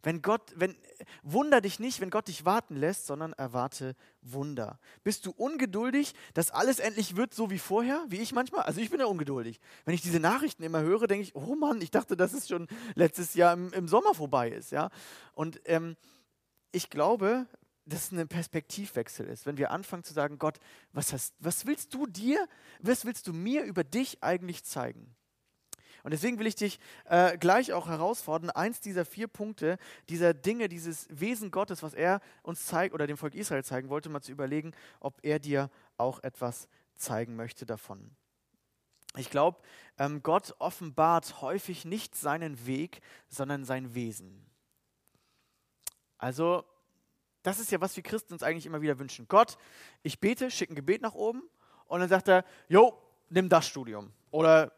[0.04, 0.76] Wenn Gott, wenn,
[1.24, 4.80] wunder dich nicht, wenn Gott dich warten lässt, sondern erwarte Wunder.
[5.04, 8.62] Bist du ungeduldig, dass alles endlich wird so wie vorher, wie ich manchmal?
[8.62, 9.60] Also ich bin ja ungeduldig.
[9.86, 12.68] Wenn ich diese Nachrichten immer höre, denke ich, oh Mann, ich dachte, dass es schon
[12.94, 14.90] letztes Jahr im, im Sommer vorbei ist, ja.
[15.34, 15.96] Und ähm,
[16.76, 17.48] ich glaube,
[17.86, 20.60] dass es ein Perspektivwechsel ist, wenn wir anfangen zu sagen, Gott,
[20.92, 22.48] was, hast, was willst du dir,
[22.80, 25.16] was willst du mir über dich eigentlich zeigen?
[26.04, 29.78] Und deswegen will ich dich äh, gleich auch herausfordern, eins dieser vier Punkte,
[30.10, 34.10] dieser Dinge, dieses Wesen Gottes, was er uns zeigt oder dem Volk Israel zeigen wollte,
[34.10, 38.12] mal zu überlegen, ob er dir auch etwas zeigen möchte davon.
[39.18, 39.62] Ich glaube,
[39.98, 44.45] ähm, Gott offenbart häufig nicht seinen Weg, sondern sein Wesen.
[46.18, 46.64] Also
[47.44, 49.28] das ist ja, was wir Christen uns eigentlich immer wieder wünschen.
[49.28, 49.58] Gott,
[50.02, 51.44] ich bete, schicke ein Gebet nach oben
[51.86, 53.00] und dann sagt er, jo,
[53.30, 54.12] nimm das Studium.
[54.32, 54.72] Oder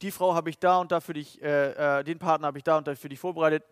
[0.00, 2.64] die Frau habe ich da und da für dich, äh, äh, den Partner habe ich
[2.64, 3.64] da und da für dich vorbereitet.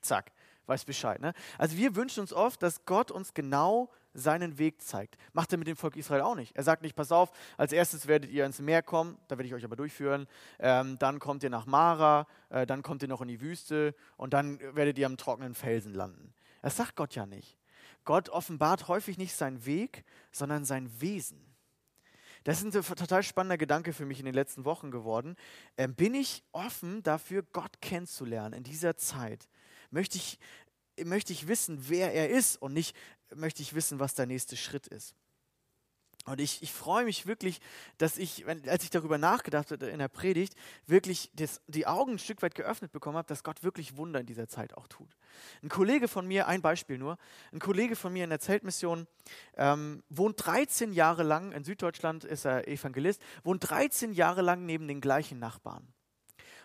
[0.00, 0.32] Zack,
[0.66, 1.20] weiß Bescheid.
[1.20, 1.34] Ne?
[1.58, 5.18] Also wir wünschen uns oft, dass Gott uns genau seinen Weg zeigt.
[5.32, 6.56] Macht er mit dem Volk Israel auch nicht.
[6.56, 9.54] Er sagt nicht, pass auf, als erstes werdet ihr ins Meer kommen, da werde ich
[9.54, 10.28] euch aber durchführen.
[10.60, 14.32] Ähm, dann kommt ihr nach Mara, äh, dann kommt ihr noch in die Wüste und
[14.32, 16.32] dann werdet ihr am trockenen Felsen landen.
[16.64, 17.58] Das sagt Gott ja nicht.
[18.06, 21.54] Gott offenbart häufig nicht seinen Weg, sondern sein Wesen.
[22.44, 25.36] Das ist ein total spannender Gedanke für mich in den letzten Wochen geworden.
[25.76, 29.46] Ähm, bin ich offen dafür, Gott kennenzulernen in dieser Zeit?
[29.90, 30.38] Möchte ich,
[31.04, 32.96] möchte ich wissen, wer er ist und nicht
[33.34, 35.14] möchte ich wissen, was der nächste Schritt ist?
[36.24, 37.60] Und ich, ich freue mich wirklich,
[37.98, 40.54] dass ich, als ich darüber nachgedacht habe in der Predigt,
[40.86, 44.26] wirklich das, die Augen ein Stück weit geöffnet bekommen habe, dass Gott wirklich Wunder in
[44.26, 45.16] dieser Zeit auch tut.
[45.62, 47.18] Ein Kollege von mir, ein Beispiel nur,
[47.52, 49.06] ein Kollege von mir in der Zeltmission
[49.56, 54.88] ähm, wohnt 13 Jahre lang, in Süddeutschland ist er Evangelist, wohnt 13 Jahre lang neben
[54.88, 55.86] den gleichen Nachbarn.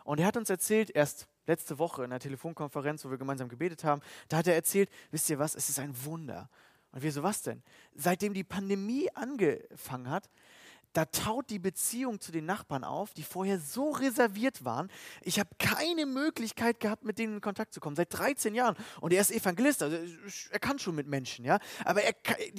[0.06, 3.84] Und er hat uns erzählt, erst letzte Woche in der Telefonkonferenz, wo wir gemeinsam gebetet
[3.84, 6.50] haben, da hat er erzählt, wisst ihr was, es ist ein Wunder.
[6.92, 7.62] Und wir so, was denn?
[7.96, 10.30] Seitdem die Pandemie angefangen hat,
[10.94, 14.90] da taut die Beziehung zu den Nachbarn auf, die vorher so reserviert waren.
[15.22, 18.76] Ich habe keine Möglichkeit gehabt, mit denen in Kontakt zu kommen, seit 13 Jahren.
[19.00, 19.98] Und er ist Evangelist, also
[20.52, 21.60] er kann schon mit Menschen, ja.
[21.86, 22.14] Aber er,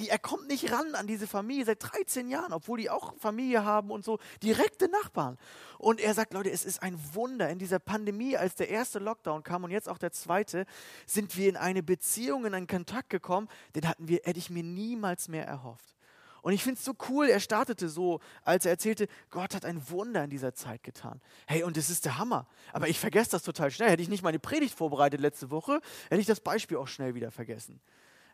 [0.07, 3.91] er kommt nicht ran an diese Familie seit 13 Jahren, obwohl die auch Familie haben
[3.91, 5.37] und so, direkte Nachbarn.
[5.77, 7.49] Und er sagt, Leute, es ist ein Wunder.
[7.49, 10.65] In dieser Pandemie, als der erste Lockdown kam und jetzt auch der zweite,
[11.05, 14.63] sind wir in eine Beziehung, in einen Kontakt gekommen, den hatten wir, hätte ich mir
[14.63, 15.95] niemals mehr erhofft.
[16.41, 19.89] Und ich finde es so cool, er startete so, als er erzählte, Gott hat ein
[19.89, 21.21] Wunder in dieser Zeit getan.
[21.45, 22.47] Hey, und das ist der Hammer.
[22.73, 23.89] Aber ich vergesse das total schnell.
[23.89, 27.31] Hätte ich nicht meine Predigt vorbereitet letzte Woche, hätte ich das Beispiel auch schnell wieder
[27.31, 27.79] vergessen.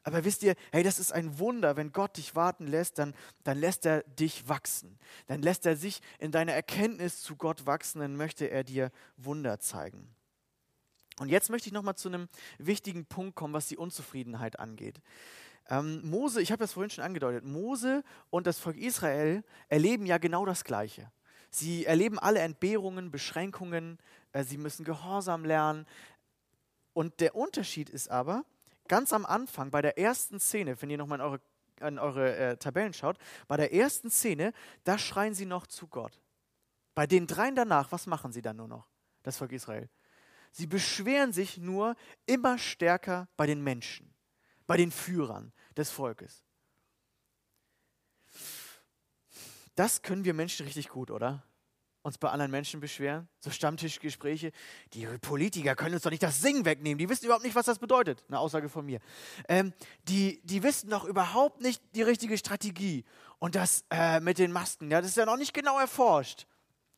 [0.04, 1.76] Aber wisst ihr, hey, das ist ein Wunder.
[1.76, 4.98] Wenn Gott dich warten lässt, dann, dann lässt er dich wachsen.
[5.26, 9.60] Dann lässt er sich in deiner Erkenntnis zu Gott wachsen, dann möchte er dir Wunder
[9.60, 10.08] zeigen.
[11.20, 15.02] Und jetzt möchte ich nochmal zu einem wichtigen Punkt kommen, was die Unzufriedenheit angeht.
[15.70, 20.18] Ähm, Mose, ich habe das vorhin schon angedeutet, Mose und das Volk Israel erleben ja
[20.18, 21.12] genau das Gleiche.
[21.50, 23.98] Sie erleben alle Entbehrungen, Beschränkungen,
[24.32, 25.86] äh, sie müssen Gehorsam lernen.
[26.94, 28.44] Und der Unterschied ist aber,
[28.88, 31.42] ganz am Anfang, bei der ersten Szene, wenn ihr nochmal in eure,
[31.82, 34.54] in eure äh, Tabellen schaut, bei der ersten Szene,
[34.84, 36.22] da schreien sie noch zu Gott.
[36.96, 38.88] Bei den dreien danach, was machen sie dann nur noch,
[39.24, 39.90] das Volk Israel?
[40.52, 44.12] Sie beschweren sich nur immer stärker bei den Menschen,
[44.66, 46.44] bei den Führern, des Volkes.
[49.76, 51.44] Das können wir Menschen richtig gut, oder?
[52.02, 54.52] Uns bei anderen Menschen beschweren, so Stammtischgespräche.
[54.94, 56.98] Die Politiker können uns doch nicht das Singen wegnehmen.
[56.98, 58.24] Die wissen überhaupt nicht, was das bedeutet.
[58.28, 59.00] Eine Aussage von mir.
[59.48, 59.74] Ähm,
[60.08, 63.04] die, die wissen doch überhaupt nicht die richtige Strategie.
[63.40, 66.48] Und das äh, mit den Masken, ja, das ist ja noch nicht genau erforscht.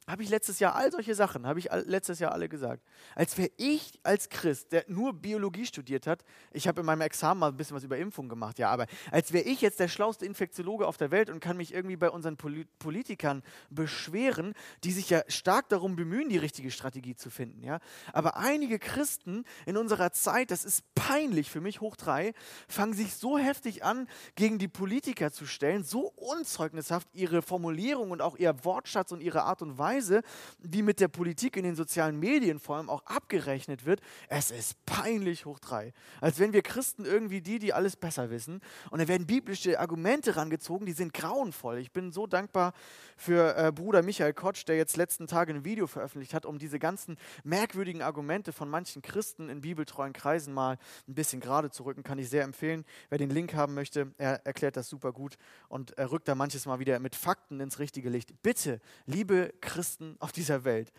[0.09, 2.83] Habe ich letztes Jahr all solche Sachen, habe ich all, letztes Jahr alle gesagt.
[3.13, 7.39] Als wäre ich als Christ, der nur Biologie studiert hat, ich habe in meinem Examen
[7.39, 10.25] mal ein bisschen was über Impfung gemacht, ja, aber als wäre ich jetzt der schlauste
[10.25, 15.11] Infektiologe auf der Welt und kann mich irgendwie bei unseren Poli Politikern beschweren, die sich
[15.11, 17.79] ja stark darum bemühen, die richtige Strategie zu finden, ja.
[18.11, 22.33] Aber einige Christen in unserer Zeit, das ist peinlich für mich, hoch drei,
[22.67, 28.23] fangen sich so heftig an, gegen die Politiker zu stellen, so unzeugnishaft ihre Formulierung und
[28.23, 30.21] auch ihr Wortschatz und ihre Art und Weise Weise,
[30.59, 34.85] wie mit der Politik in den sozialen Medien vor allem auch abgerechnet wird, es ist
[34.85, 35.93] peinlich hoch drei.
[36.21, 38.61] Als wenn wir Christen irgendwie die, die alles besser wissen.
[38.91, 41.79] Und da werden biblische Argumente rangezogen, die sind grauenvoll.
[41.79, 42.73] Ich bin so dankbar
[43.17, 46.79] für äh, Bruder Michael Kotsch, der jetzt letzten Tage ein Video veröffentlicht hat, um diese
[46.79, 52.03] ganzen merkwürdigen Argumente von manchen Christen in bibeltreuen Kreisen mal ein bisschen gerade zu rücken.
[52.03, 52.85] Kann ich sehr empfehlen.
[53.09, 56.65] Wer den Link haben möchte, er erklärt das super gut und er rückt da manches
[56.65, 58.41] Mal wieder mit Fakten ins richtige Licht.
[58.41, 59.88] Bitte, liebe Christen
[60.19, 60.91] auf dieser Welt,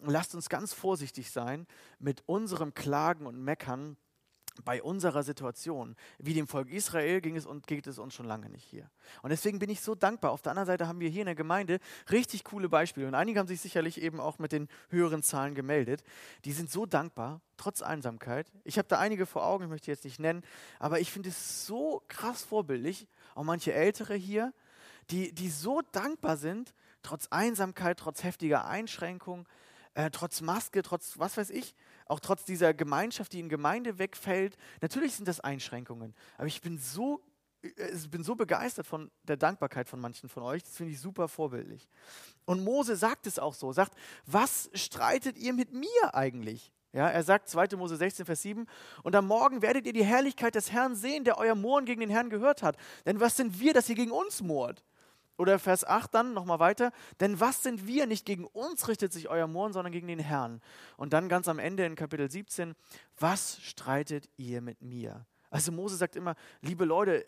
[0.00, 1.66] lasst uns ganz vorsichtig sein
[1.98, 3.96] mit unserem Klagen und Meckern
[4.64, 8.48] bei unserer Situation, wie dem Volk Israel ging es und geht es uns schon lange
[8.48, 8.90] nicht hier.
[9.22, 10.32] Und deswegen bin ich so dankbar.
[10.32, 11.78] Auf der anderen Seite haben wir hier in der Gemeinde
[12.10, 13.06] richtig coole Beispiele.
[13.06, 16.02] Und einige haben sich sicherlich eben auch mit den höheren Zahlen gemeldet.
[16.44, 18.50] Die sind so dankbar, trotz Einsamkeit.
[18.64, 20.42] Ich habe da einige vor Augen, ich möchte jetzt nicht nennen,
[20.78, 23.06] aber ich finde es so krass vorbildlich.
[23.34, 24.52] Auch manche Ältere hier,
[25.10, 29.46] die, die so dankbar sind, trotz Einsamkeit, trotz heftiger Einschränkungen,
[29.94, 31.74] äh, trotz Maske, trotz was weiß ich,
[32.06, 34.56] auch trotz dieser Gemeinschaft, die in Gemeinde wegfällt.
[34.80, 37.22] Natürlich sind das Einschränkungen, aber ich bin so,
[37.62, 40.62] ich äh, bin so begeistert von der Dankbarkeit von manchen von euch.
[40.62, 41.88] Das finde ich super vorbildlich.
[42.44, 43.94] Und Mose sagt es auch so, sagt,
[44.26, 46.72] was streitet ihr mit mir eigentlich?
[46.92, 47.76] Ja, er sagt 2.
[47.76, 48.66] Mose 16, Vers 7,
[49.02, 52.08] und am Morgen werdet ihr die Herrlichkeit des Herrn sehen, der euer Mohren gegen den
[52.08, 52.76] Herrn gehört hat.
[53.04, 54.82] Denn was sind wir, dass ihr gegen uns mohrt?
[55.38, 56.92] Oder Vers 8 dann nochmal weiter.
[57.20, 58.06] Denn was sind wir?
[58.06, 60.60] Nicht gegen uns richtet sich euer Murren, sondern gegen den Herrn.
[60.96, 62.74] Und dann ganz am Ende in Kapitel 17,
[63.18, 65.24] was streitet ihr mit mir?
[65.50, 67.24] Also Mose sagt immer, liebe Leute,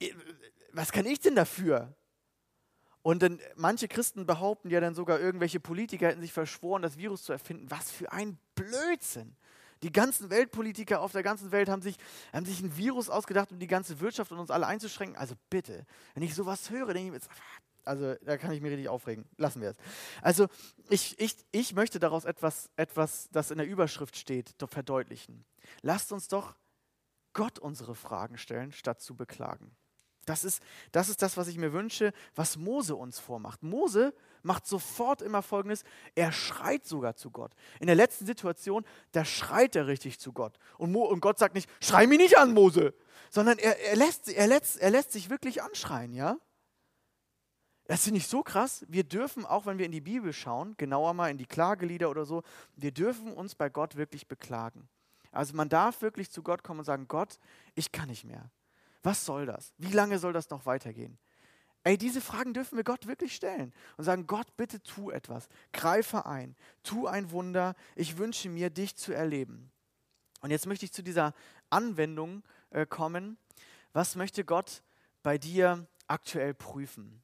[0.72, 1.94] was kann ich denn dafür?
[3.02, 7.24] Und dann, manche Christen behaupten ja dann sogar, irgendwelche Politiker hätten sich verschworen, das Virus
[7.24, 7.68] zu erfinden.
[7.68, 9.36] Was für ein Blödsinn.
[9.82, 11.96] Die ganzen Weltpolitiker auf der ganzen Welt haben sich,
[12.32, 15.16] haben sich ein Virus ausgedacht, um die ganze Wirtschaft und uns alle einzuschränken.
[15.16, 17.34] Also bitte, wenn ich sowas höre, denke ich mir,
[17.84, 19.24] also da kann ich mich richtig aufregen.
[19.36, 19.76] Lassen wir es.
[20.20, 20.46] Also
[20.88, 25.44] ich, ich, ich möchte daraus etwas, etwas, das in der Überschrift steht, verdeutlichen.
[25.80, 26.56] Lasst uns doch
[27.32, 29.74] Gott unsere Fragen stellen, statt zu beklagen.
[30.24, 33.62] Das ist, das ist das, was ich mir wünsche, was Mose uns vormacht.
[33.62, 37.52] Mose macht sofort immer Folgendes, er schreit sogar zu Gott.
[37.80, 40.58] In der letzten Situation, da schreit er richtig zu Gott.
[40.78, 42.94] Und, Mo, und Gott sagt nicht, schrei mich nicht an, Mose,
[43.30, 46.36] sondern er, er, lässt, er, lässt, er lässt sich wirklich anschreien, ja?
[47.86, 48.84] Das finde ich so krass.
[48.88, 52.24] Wir dürfen, auch wenn wir in die Bibel schauen, genauer mal in die Klagelieder oder
[52.24, 52.42] so,
[52.76, 54.88] wir dürfen uns bei Gott wirklich beklagen.
[55.32, 57.38] Also man darf wirklich zu Gott kommen und sagen, Gott,
[57.74, 58.50] ich kann nicht mehr.
[59.02, 59.72] Was soll das?
[59.78, 61.18] Wie lange soll das noch weitergehen?
[61.84, 66.26] Ey, diese Fragen dürfen wir Gott wirklich stellen und sagen, Gott, bitte tu etwas, greife
[66.26, 69.72] ein, tu ein Wunder, ich wünsche mir, dich zu erleben.
[70.40, 71.34] Und jetzt möchte ich zu dieser
[71.70, 73.36] Anwendung äh, kommen.
[73.92, 74.82] Was möchte Gott
[75.22, 77.22] bei dir aktuell prüfen?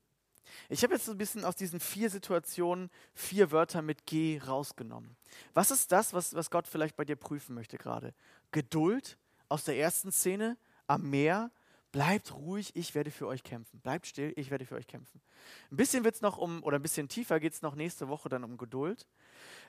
[0.68, 5.16] Ich habe jetzt so ein bisschen aus diesen vier Situationen vier Wörter mit G rausgenommen.
[5.54, 8.14] Was ist das, was, was Gott vielleicht bei dir prüfen möchte gerade?
[8.50, 9.18] Geduld
[9.48, 11.50] aus der ersten Szene am Meer,
[11.90, 13.80] Bleibt ruhig, ich werde für euch kämpfen.
[13.80, 15.22] Bleibt still, ich werde für euch kämpfen.
[15.70, 18.28] Ein bisschen wird es noch um, oder ein bisschen tiefer geht es noch nächste Woche
[18.28, 19.06] dann um Geduld.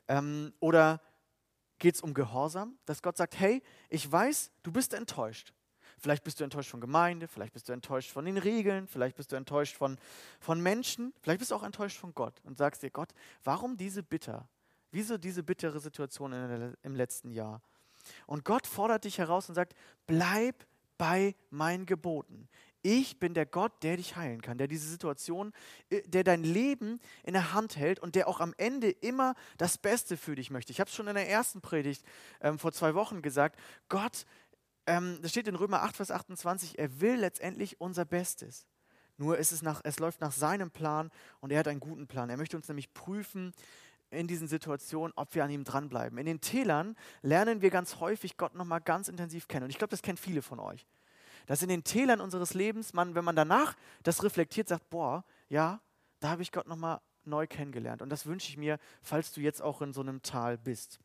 [0.08, 1.01] Ähm, oder
[1.77, 5.53] geht es um Gehorsam, dass Gott sagt, hey, ich weiß, du bist enttäuscht.
[5.97, 9.32] Vielleicht bist du enttäuscht von Gemeinde, vielleicht bist du enttäuscht von den Regeln, vielleicht bist
[9.32, 9.97] du enttäuscht von,
[10.39, 13.10] von Menschen, vielleicht bist du auch enttäuscht von Gott und sagst dir, Gott,
[13.43, 14.47] warum diese bitter?
[14.91, 17.62] Wieso diese bittere Situation der, im letzten Jahr?
[18.27, 19.75] Und Gott fordert dich heraus und sagt,
[20.08, 20.65] bleib
[21.00, 22.48] bei meinen Geboten.
[22.82, 25.52] Ich bin der Gott, der dich heilen kann, der diese Situation,
[25.90, 29.78] äh, der dein Leben in der Hand hält und der auch am Ende immer das
[29.78, 30.72] Beste für dich möchte.
[30.72, 32.06] Ich habe es schon in der ersten Predigt
[32.42, 33.60] ähm, vor zwei Wochen gesagt.
[33.90, 34.26] Gott,
[34.86, 38.66] ähm, das steht in Römer 8, Vers 28, er will letztendlich unser Bestes.
[39.18, 42.30] Nur ist es, nach, es läuft nach seinem Plan und er hat einen guten Plan.
[42.30, 43.54] Er möchte uns nämlich prüfen,
[44.12, 46.17] in diesen Situationen, ob wir an ihm dranbleiben.
[46.17, 49.65] In den Tälern lernen wir ganz häufig Gott nochmal ganz intensiv kennen.
[49.65, 50.86] Und ich glaube, das kennt viele von euch.
[51.45, 55.82] Dass in den Tälern unseres Lebens man, wenn man danach das reflektiert, sagt, boah, ja,
[56.19, 58.02] da habe ich Gott nochmal neu kennengelernt.
[58.02, 61.00] Und das wünsche ich mir, falls du jetzt auch in so einem Tal bist.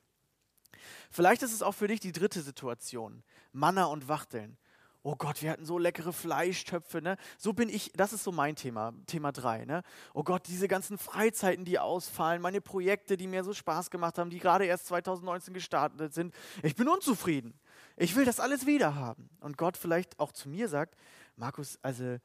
[1.11, 4.57] Vielleicht ist es auch für dich die dritte Situation, Manna und Wachteln
[5.05, 7.17] oh Gott, wir hatten so leckere Fleischtöpfe, ne?
[7.38, 9.83] So bin ich, das ist so mein Thema, Thema 3, ne?
[10.14, 14.31] Oh Gott, diese ganzen Freizeiten, die ausfallen, meine Projekte, die mir so Spaß gemacht haben,
[14.31, 16.35] die gerade erst 2019 gestartet sind.
[16.62, 17.53] Ich bin unzufrieden.
[17.97, 19.29] Ich will das alles wieder haben.
[19.40, 20.97] Und Gott vielleicht auch zu mir sagt,
[21.37, 22.17] Markus, also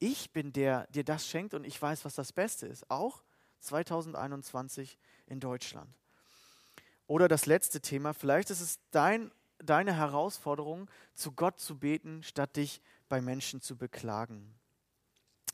[0.00, 2.90] ich bin der, der das schenkt und ich weiß, was das Beste ist.
[2.90, 3.22] Auch
[3.60, 5.88] 2021 in Deutschland.
[7.06, 12.56] Oder das letzte Thema, vielleicht ist es dein deine Herausforderung, zu Gott zu beten, statt
[12.56, 14.54] dich bei Menschen zu beklagen.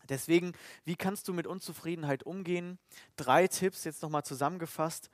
[0.08, 0.52] Deswegen,
[0.84, 2.78] wie kannst du mit Unzufriedenheit umgehen?
[3.16, 5.10] Drei Tipps jetzt nochmal zusammengefasst.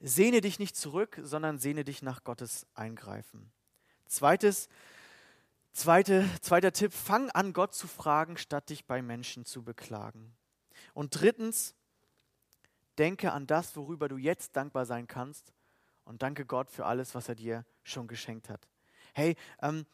[0.00, 3.50] Sehne dich nicht zurück, sondern sehne dich nach Gottes Eingreifen.
[4.06, 4.68] Zweites,
[5.72, 10.36] zweite, zweiter Tipp, fang an, Gott zu fragen, statt dich bei Menschen zu beklagen.
[10.94, 11.74] Und drittens,
[12.98, 15.52] denke an das, worüber du jetzt dankbar sein kannst
[16.06, 18.66] und danke Gott für alles, was er dir schon geschenkt hat.
[19.12, 19.84] Hey, ähm,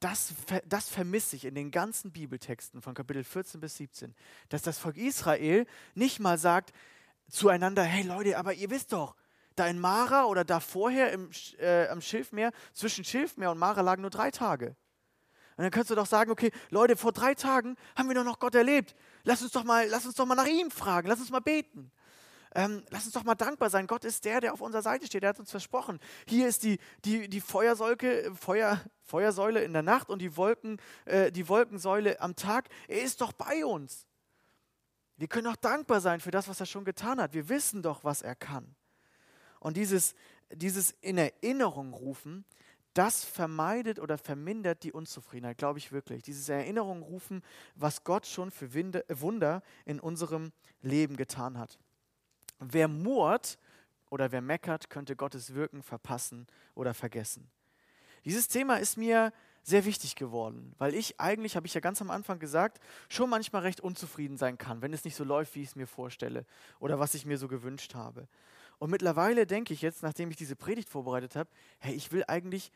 [0.00, 0.34] das,
[0.66, 4.14] das vermisse ich in den ganzen Bibeltexten von Kapitel 14 bis 17,
[4.50, 6.74] dass das Volk Israel nicht mal sagt
[7.30, 9.16] zueinander, hey Leute, aber ihr wisst doch,
[9.56, 14.02] da in Mara oder da vorher im, äh, am Schilfmeer, zwischen Schilfmeer und Mara lagen
[14.02, 14.76] nur drei Tage.
[15.56, 18.40] Und dann kannst du doch sagen, okay, Leute, vor drei Tagen haben wir doch noch
[18.40, 18.96] Gott erlebt.
[19.22, 21.92] Lass uns doch mal, lass uns doch mal nach ihm fragen, lass uns mal beten.
[22.54, 23.88] Ähm, lass uns doch mal dankbar sein.
[23.88, 25.24] Gott ist der, der auf unserer Seite steht.
[25.24, 25.98] Er hat uns versprochen.
[26.26, 31.32] Hier ist die, die, die Feuersäule, Feuer, Feuersäule in der Nacht und die, Wolken, äh,
[31.32, 32.68] die Wolkensäule am Tag.
[32.86, 34.06] Er ist doch bei uns.
[35.16, 37.34] Wir können auch dankbar sein für das, was er schon getan hat.
[37.34, 38.76] Wir wissen doch, was er kann.
[39.58, 40.14] Und dieses,
[40.52, 42.44] dieses in Erinnerung rufen,
[42.94, 46.22] das vermeidet oder vermindert die Unzufriedenheit, glaube ich wirklich.
[46.22, 47.42] Dieses Erinnerung rufen,
[47.74, 51.78] was Gott schon für Wunder in unserem Leben getan hat.
[52.58, 53.58] Wer murrt
[54.10, 57.50] oder wer meckert, könnte Gottes Wirken verpassen oder vergessen.
[58.24, 59.32] Dieses Thema ist mir
[59.62, 63.62] sehr wichtig geworden, weil ich eigentlich, habe ich ja ganz am Anfang gesagt, schon manchmal
[63.62, 66.44] recht unzufrieden sein kann, wenn es nicht so läuft, wie ich es mir vorstelle
[66.80, 68.28] oder was ich mir so gewünscht habe.
[68.78, 71.48] Und mittlerweile denke ich jetzt, nachdem ich diese Predigt vorbereitet habe,
[71.78, 72.72] hey, ich will eigentlich,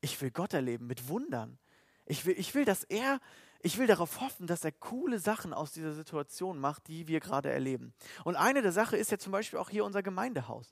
[0.00, 1.58] ich will Gott erleben mit Wundern.
[2.06, 3.20] Ich will, ich will, dass er
[3.64, 7.50] ich will darauf hoffen, dass er coole Sachen aus dieser Situation macht, die wir gerade
[7.50, 7.94] erleben.
[8.22, 10.70] Und eine der Sachen ist ja zum Beispiel auch hier unser Gemeindehaus.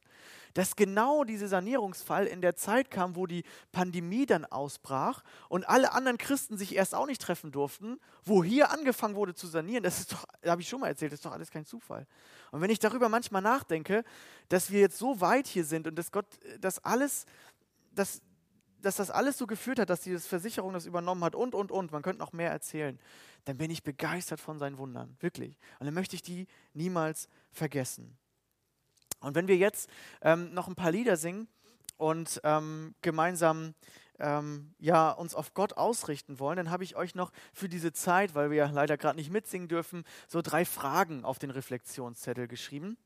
[0.53, 5.93] Dass genau dieser Sanierungsfall in der Zeit kam, wo die Pandemie dann ausbrach und alle
[5.93, 10.01] anderen Christen sich erst auch nicht treffen durften, wo hier angefangen wurde zu sanieren, das
[10.01, 12.07] ist doch, habe ich schon mal erzählt, das ist doch alles kein Zufall.
[12.51, 14.05] Und wenn ich darüber manchmal nachdenke,
[14.51, 16.27] dass wir jetzt so weit hier sind und dass Gott
[16.61, 17.25] das alles,
[17.95, 18.21] dass,
[18.83, 21.93] dass das alles so geführt hat, dass die Versicherung das übernommen hat und, und, und,
[21.93, 22.99] man könnte noch mehr erzählen,
[23.45, 25.59] dann bin ich begeistert von seinen Wundern, wirklich.
[25.79, 28.17] Und dann möchte ich die niemals vergessen.
[29.21, 29.89] Und wenn wir jetzt
[30.21, 31.49] ähm, noch ein paar Lieder singen
[31.97, 33.75] und ähm, gemeinsam
[34.19, 38.35] ähm, ja, uns auf Gott ausrichten wollen, dann habe ich euch noch für diese Zeit,
[38.35, 42.97] weil wir ja leider gerade nicht mitsingen dürfen, so drei Fragen auf den Reflexionszettel geschrieben.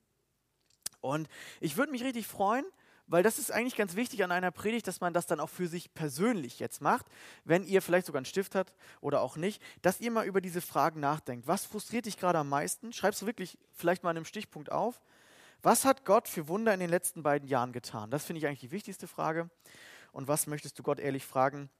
[1.01, 1.29] Und
[1.61, 2.65] ich würde mich richtig freuen,
[3.07, 5.69] weil das ist eigentlich ganz wichtig an einer Predigt, dass man das dann auch für
[5.69, 7.07] sich persönlich jetzt macht,
[7.45, 10.61] wenn ihr vielleicht sogar einen Stift habt oder auch nicht, dass ihr mal über diese
[10.61, 11.47] Fragen nachdenkt.
[11.47, 12.93] Was frustriert dich gerade am meisten?
[12.93, 15.01] Schreibst du wirklich vielleicht mal in einem Stichpunkt auf.
[15.63, 18.11] Was hat Gott für Wunder in den letzten beiden Jahren getan?
[18.11, 19.51] Das finde ich eigentlich die wichtigste Frage.
[20.13, 21.71] Und was möchtest du Gott ehrlich fragen?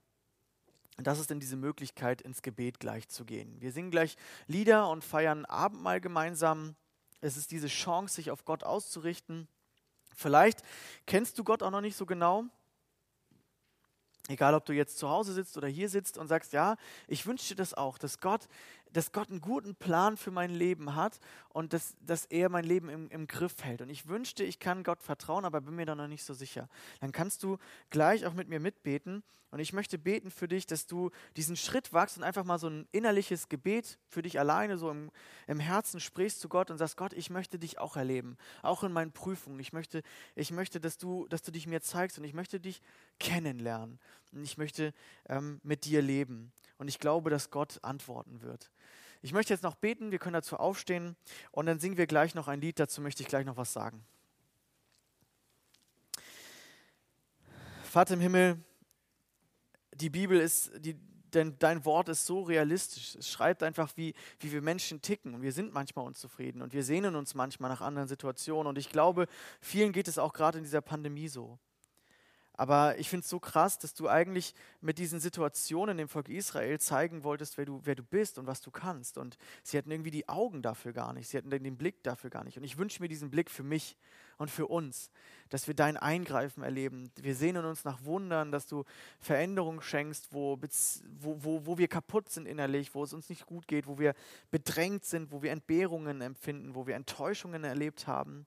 [0.99, 3.61] Das ist denn diese Möglichkeit, ins Gebet gleich zu gehen.
[3.61, 4.17] Wir singen gleich
[4.47, 6.75] Lieder und feiern Abendmahl gemeinsam.
[7.21, 9.47] Es ist diese Chance, sich auf Gott auszurichten.
[10.17, 10.63] Vielleicht
[11.07, 12.45] kennst du Gott auch noch nicht so genau.
[14.29, 17.49] Egal, ob du jetzt zu Hause sitzt oder hier sitzt und sagst, ja, ich wünsche
[17.49, 18.49] dir das auch, dass Gott
[18.97, 21.21] dass Gott einen guten Plan für mein Leben hat
[21.51, 23.83] und dass, dass er mein Leben im, im Griff hält.
[23.83, 26.69] Und ich wünschte, ich kann Gott vertrauen, aber bin mir da noch nicht so sicher.
[27.01, 27.59] Dann kannst du
[27.91, 29.23] gleich auch mit mir mitbeten.
[29.51, 32.69] Und ich möchte beten für dich, dass du diesen Schritt wagst und einfach mal so
[32.69, 35.11] ein innerliches Gebet für dich alleine so im,
[35.47, 38.93] im Herzen sprichst zu Gott und sagst, Gott, ich möchte dich auch erleben, auch in
[38.93, 39.61] meinen Prüfungen.
[39.61, 40.03] Ich möchte,
[40.35, 42.83] ich möchte dass, du, dass du dich mir zeigst und ich möchte dich
[43.21, 44.01] kennenlernen.
[44.33, 44.93] Und ich möchte
[45.29, 46.53] ähm, mit dir leben.
[46.79, 48.71] Und ich glaube, dass Gott antworten wird.
[49.23, 51.17] Ich möchte jetzt noch beten, wir können dazu aufstehen
[51.51, 54.05] und dann singen wir gleich noch ein Lied, dazu möchte ich gleich noch was sagen.
[57.83, 58.59] Vater im Himmel,
[59.95, 60.95] die Bibel ist, die,
[61.33, 63.15] denn dein Wort ist so realistisch.
[63.15, 65.35] Es schreibt einfach, wie, wie wir Menschen ticken.
[65.35, 68.69] Und wir sind manchmal unzufrieden und wir sehnen uns manchmal nach anderen Situationen.
[68.69, 69.27] Und ich glaube,
[69.61, 71.59] vielen geht es auch gerade in dieser Pandemie so.
[72.57, 76.81] Aber ich finde es so krass, dass du eigentlich mit diesen Situationen dem Volk Israel
[76.81, 79.19] zeigen wolltest, wer du, wer du bist und was du kannst.
[79.19, 81.29] Und sie hatten irgendwie die Augen dafür gar nicht.
[81.29, 82.57] Sie hatten den Blick dafür gar nicht.
[82.57, 83.97] Und ich wünsche mir diesen Blick für mich
[84.39, 85.11] und für uns,
[85.49, 87.11] dass wir dein Eingreifen erleben.
[87.17, 88.85] Wir sehnen uns nach Wundern, dass du
[89.19, 90.59] Veränderungen schenkst, wo,
[91.21, 94.15] wo, wo, wo wir kaputt sind innerlich, wo es uns nicht gut geht, wo wir
[94.51, 98.47] bedrängt sind, wo wir Entbehrungen empfinden, wo wir Enttäuschungen erlebt haben.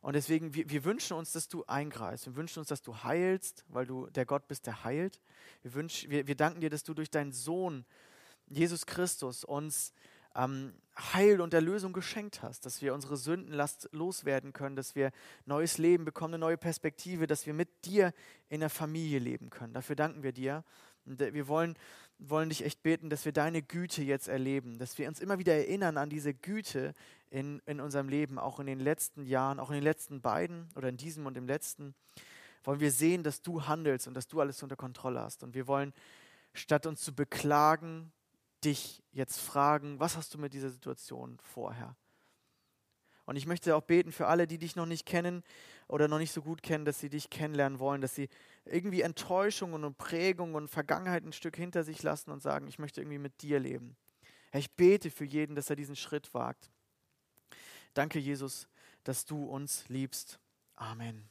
[0.00, 2.26] Und deswegen, wir, wir, wünschen uns, dass du eingreifst.
[2.26, 5.20] Wir wünschen uns, dass du heilst, weil du der Gott bist, der heilt.
[5.62, 7.84] Wir, wünsch, wir, wir danken dir, dass du durch deinen Sohn,
[8.48, 9.92] Jesus Christus, uns
[10.34, 15.12] ähm, Heil und Erlösung geschenkt hast, dass wir unsere Sündenlast loswerden können, dass wir
[15.44, 18.12] neues Leben bekommen, eine neue Perspektive, dass wir mit dir
[18.48, 19.74] in der Familie leben können.
[19.74, 20.64] Dafür danken wir dir
[21.06, 21.76] Und wir wollen,
[22.18, 25.54] wollen dich echt beten, dass wir deine Güte jetzt erleben, dass wir uns immer wieder
[25.54, 26.94] erinnern an diese Güte
[27.30, 30.88] in, in unserem Leben, auch in den letzten Jahren, auch in den letzten beiden oder
[30.88, 31.94] in diesem und im letzten.
[32.62, 35.42] Wollen wir sehen, dass du handelst und dass du alles unter Kontrolle hast.
[35.42, 35.94] Und wir wollen,
[36.52, 38.12] statt uns zu beklagen,
[38.64, 41.96] dich jetzt fragen, was hast du mit dieser Situation vorher?
[43.30, 45.44] Und ich möchte auch beten für alle, die dich noch nicht kennen
[45.86, 48.28] oder noch nicht so gut kennen, dass sie dich kennenlernen wollen, dass sie
[48.64, 53.00] irgendwie Enttäuschungen und Prägungen und Vergangenheit ein Stück hinter sich lassen und sagen, ich möchte
[53.00, 53.96] irgendwie mit dir leben.
[54.52, 56.72] Ich bete für jeden, dass er diesen Schritt wagt.
[57.94, 58.66] Danke, Jesus,
[59.04, 60.40] dass du uns liebst.
[60.74, 61.30] Amen.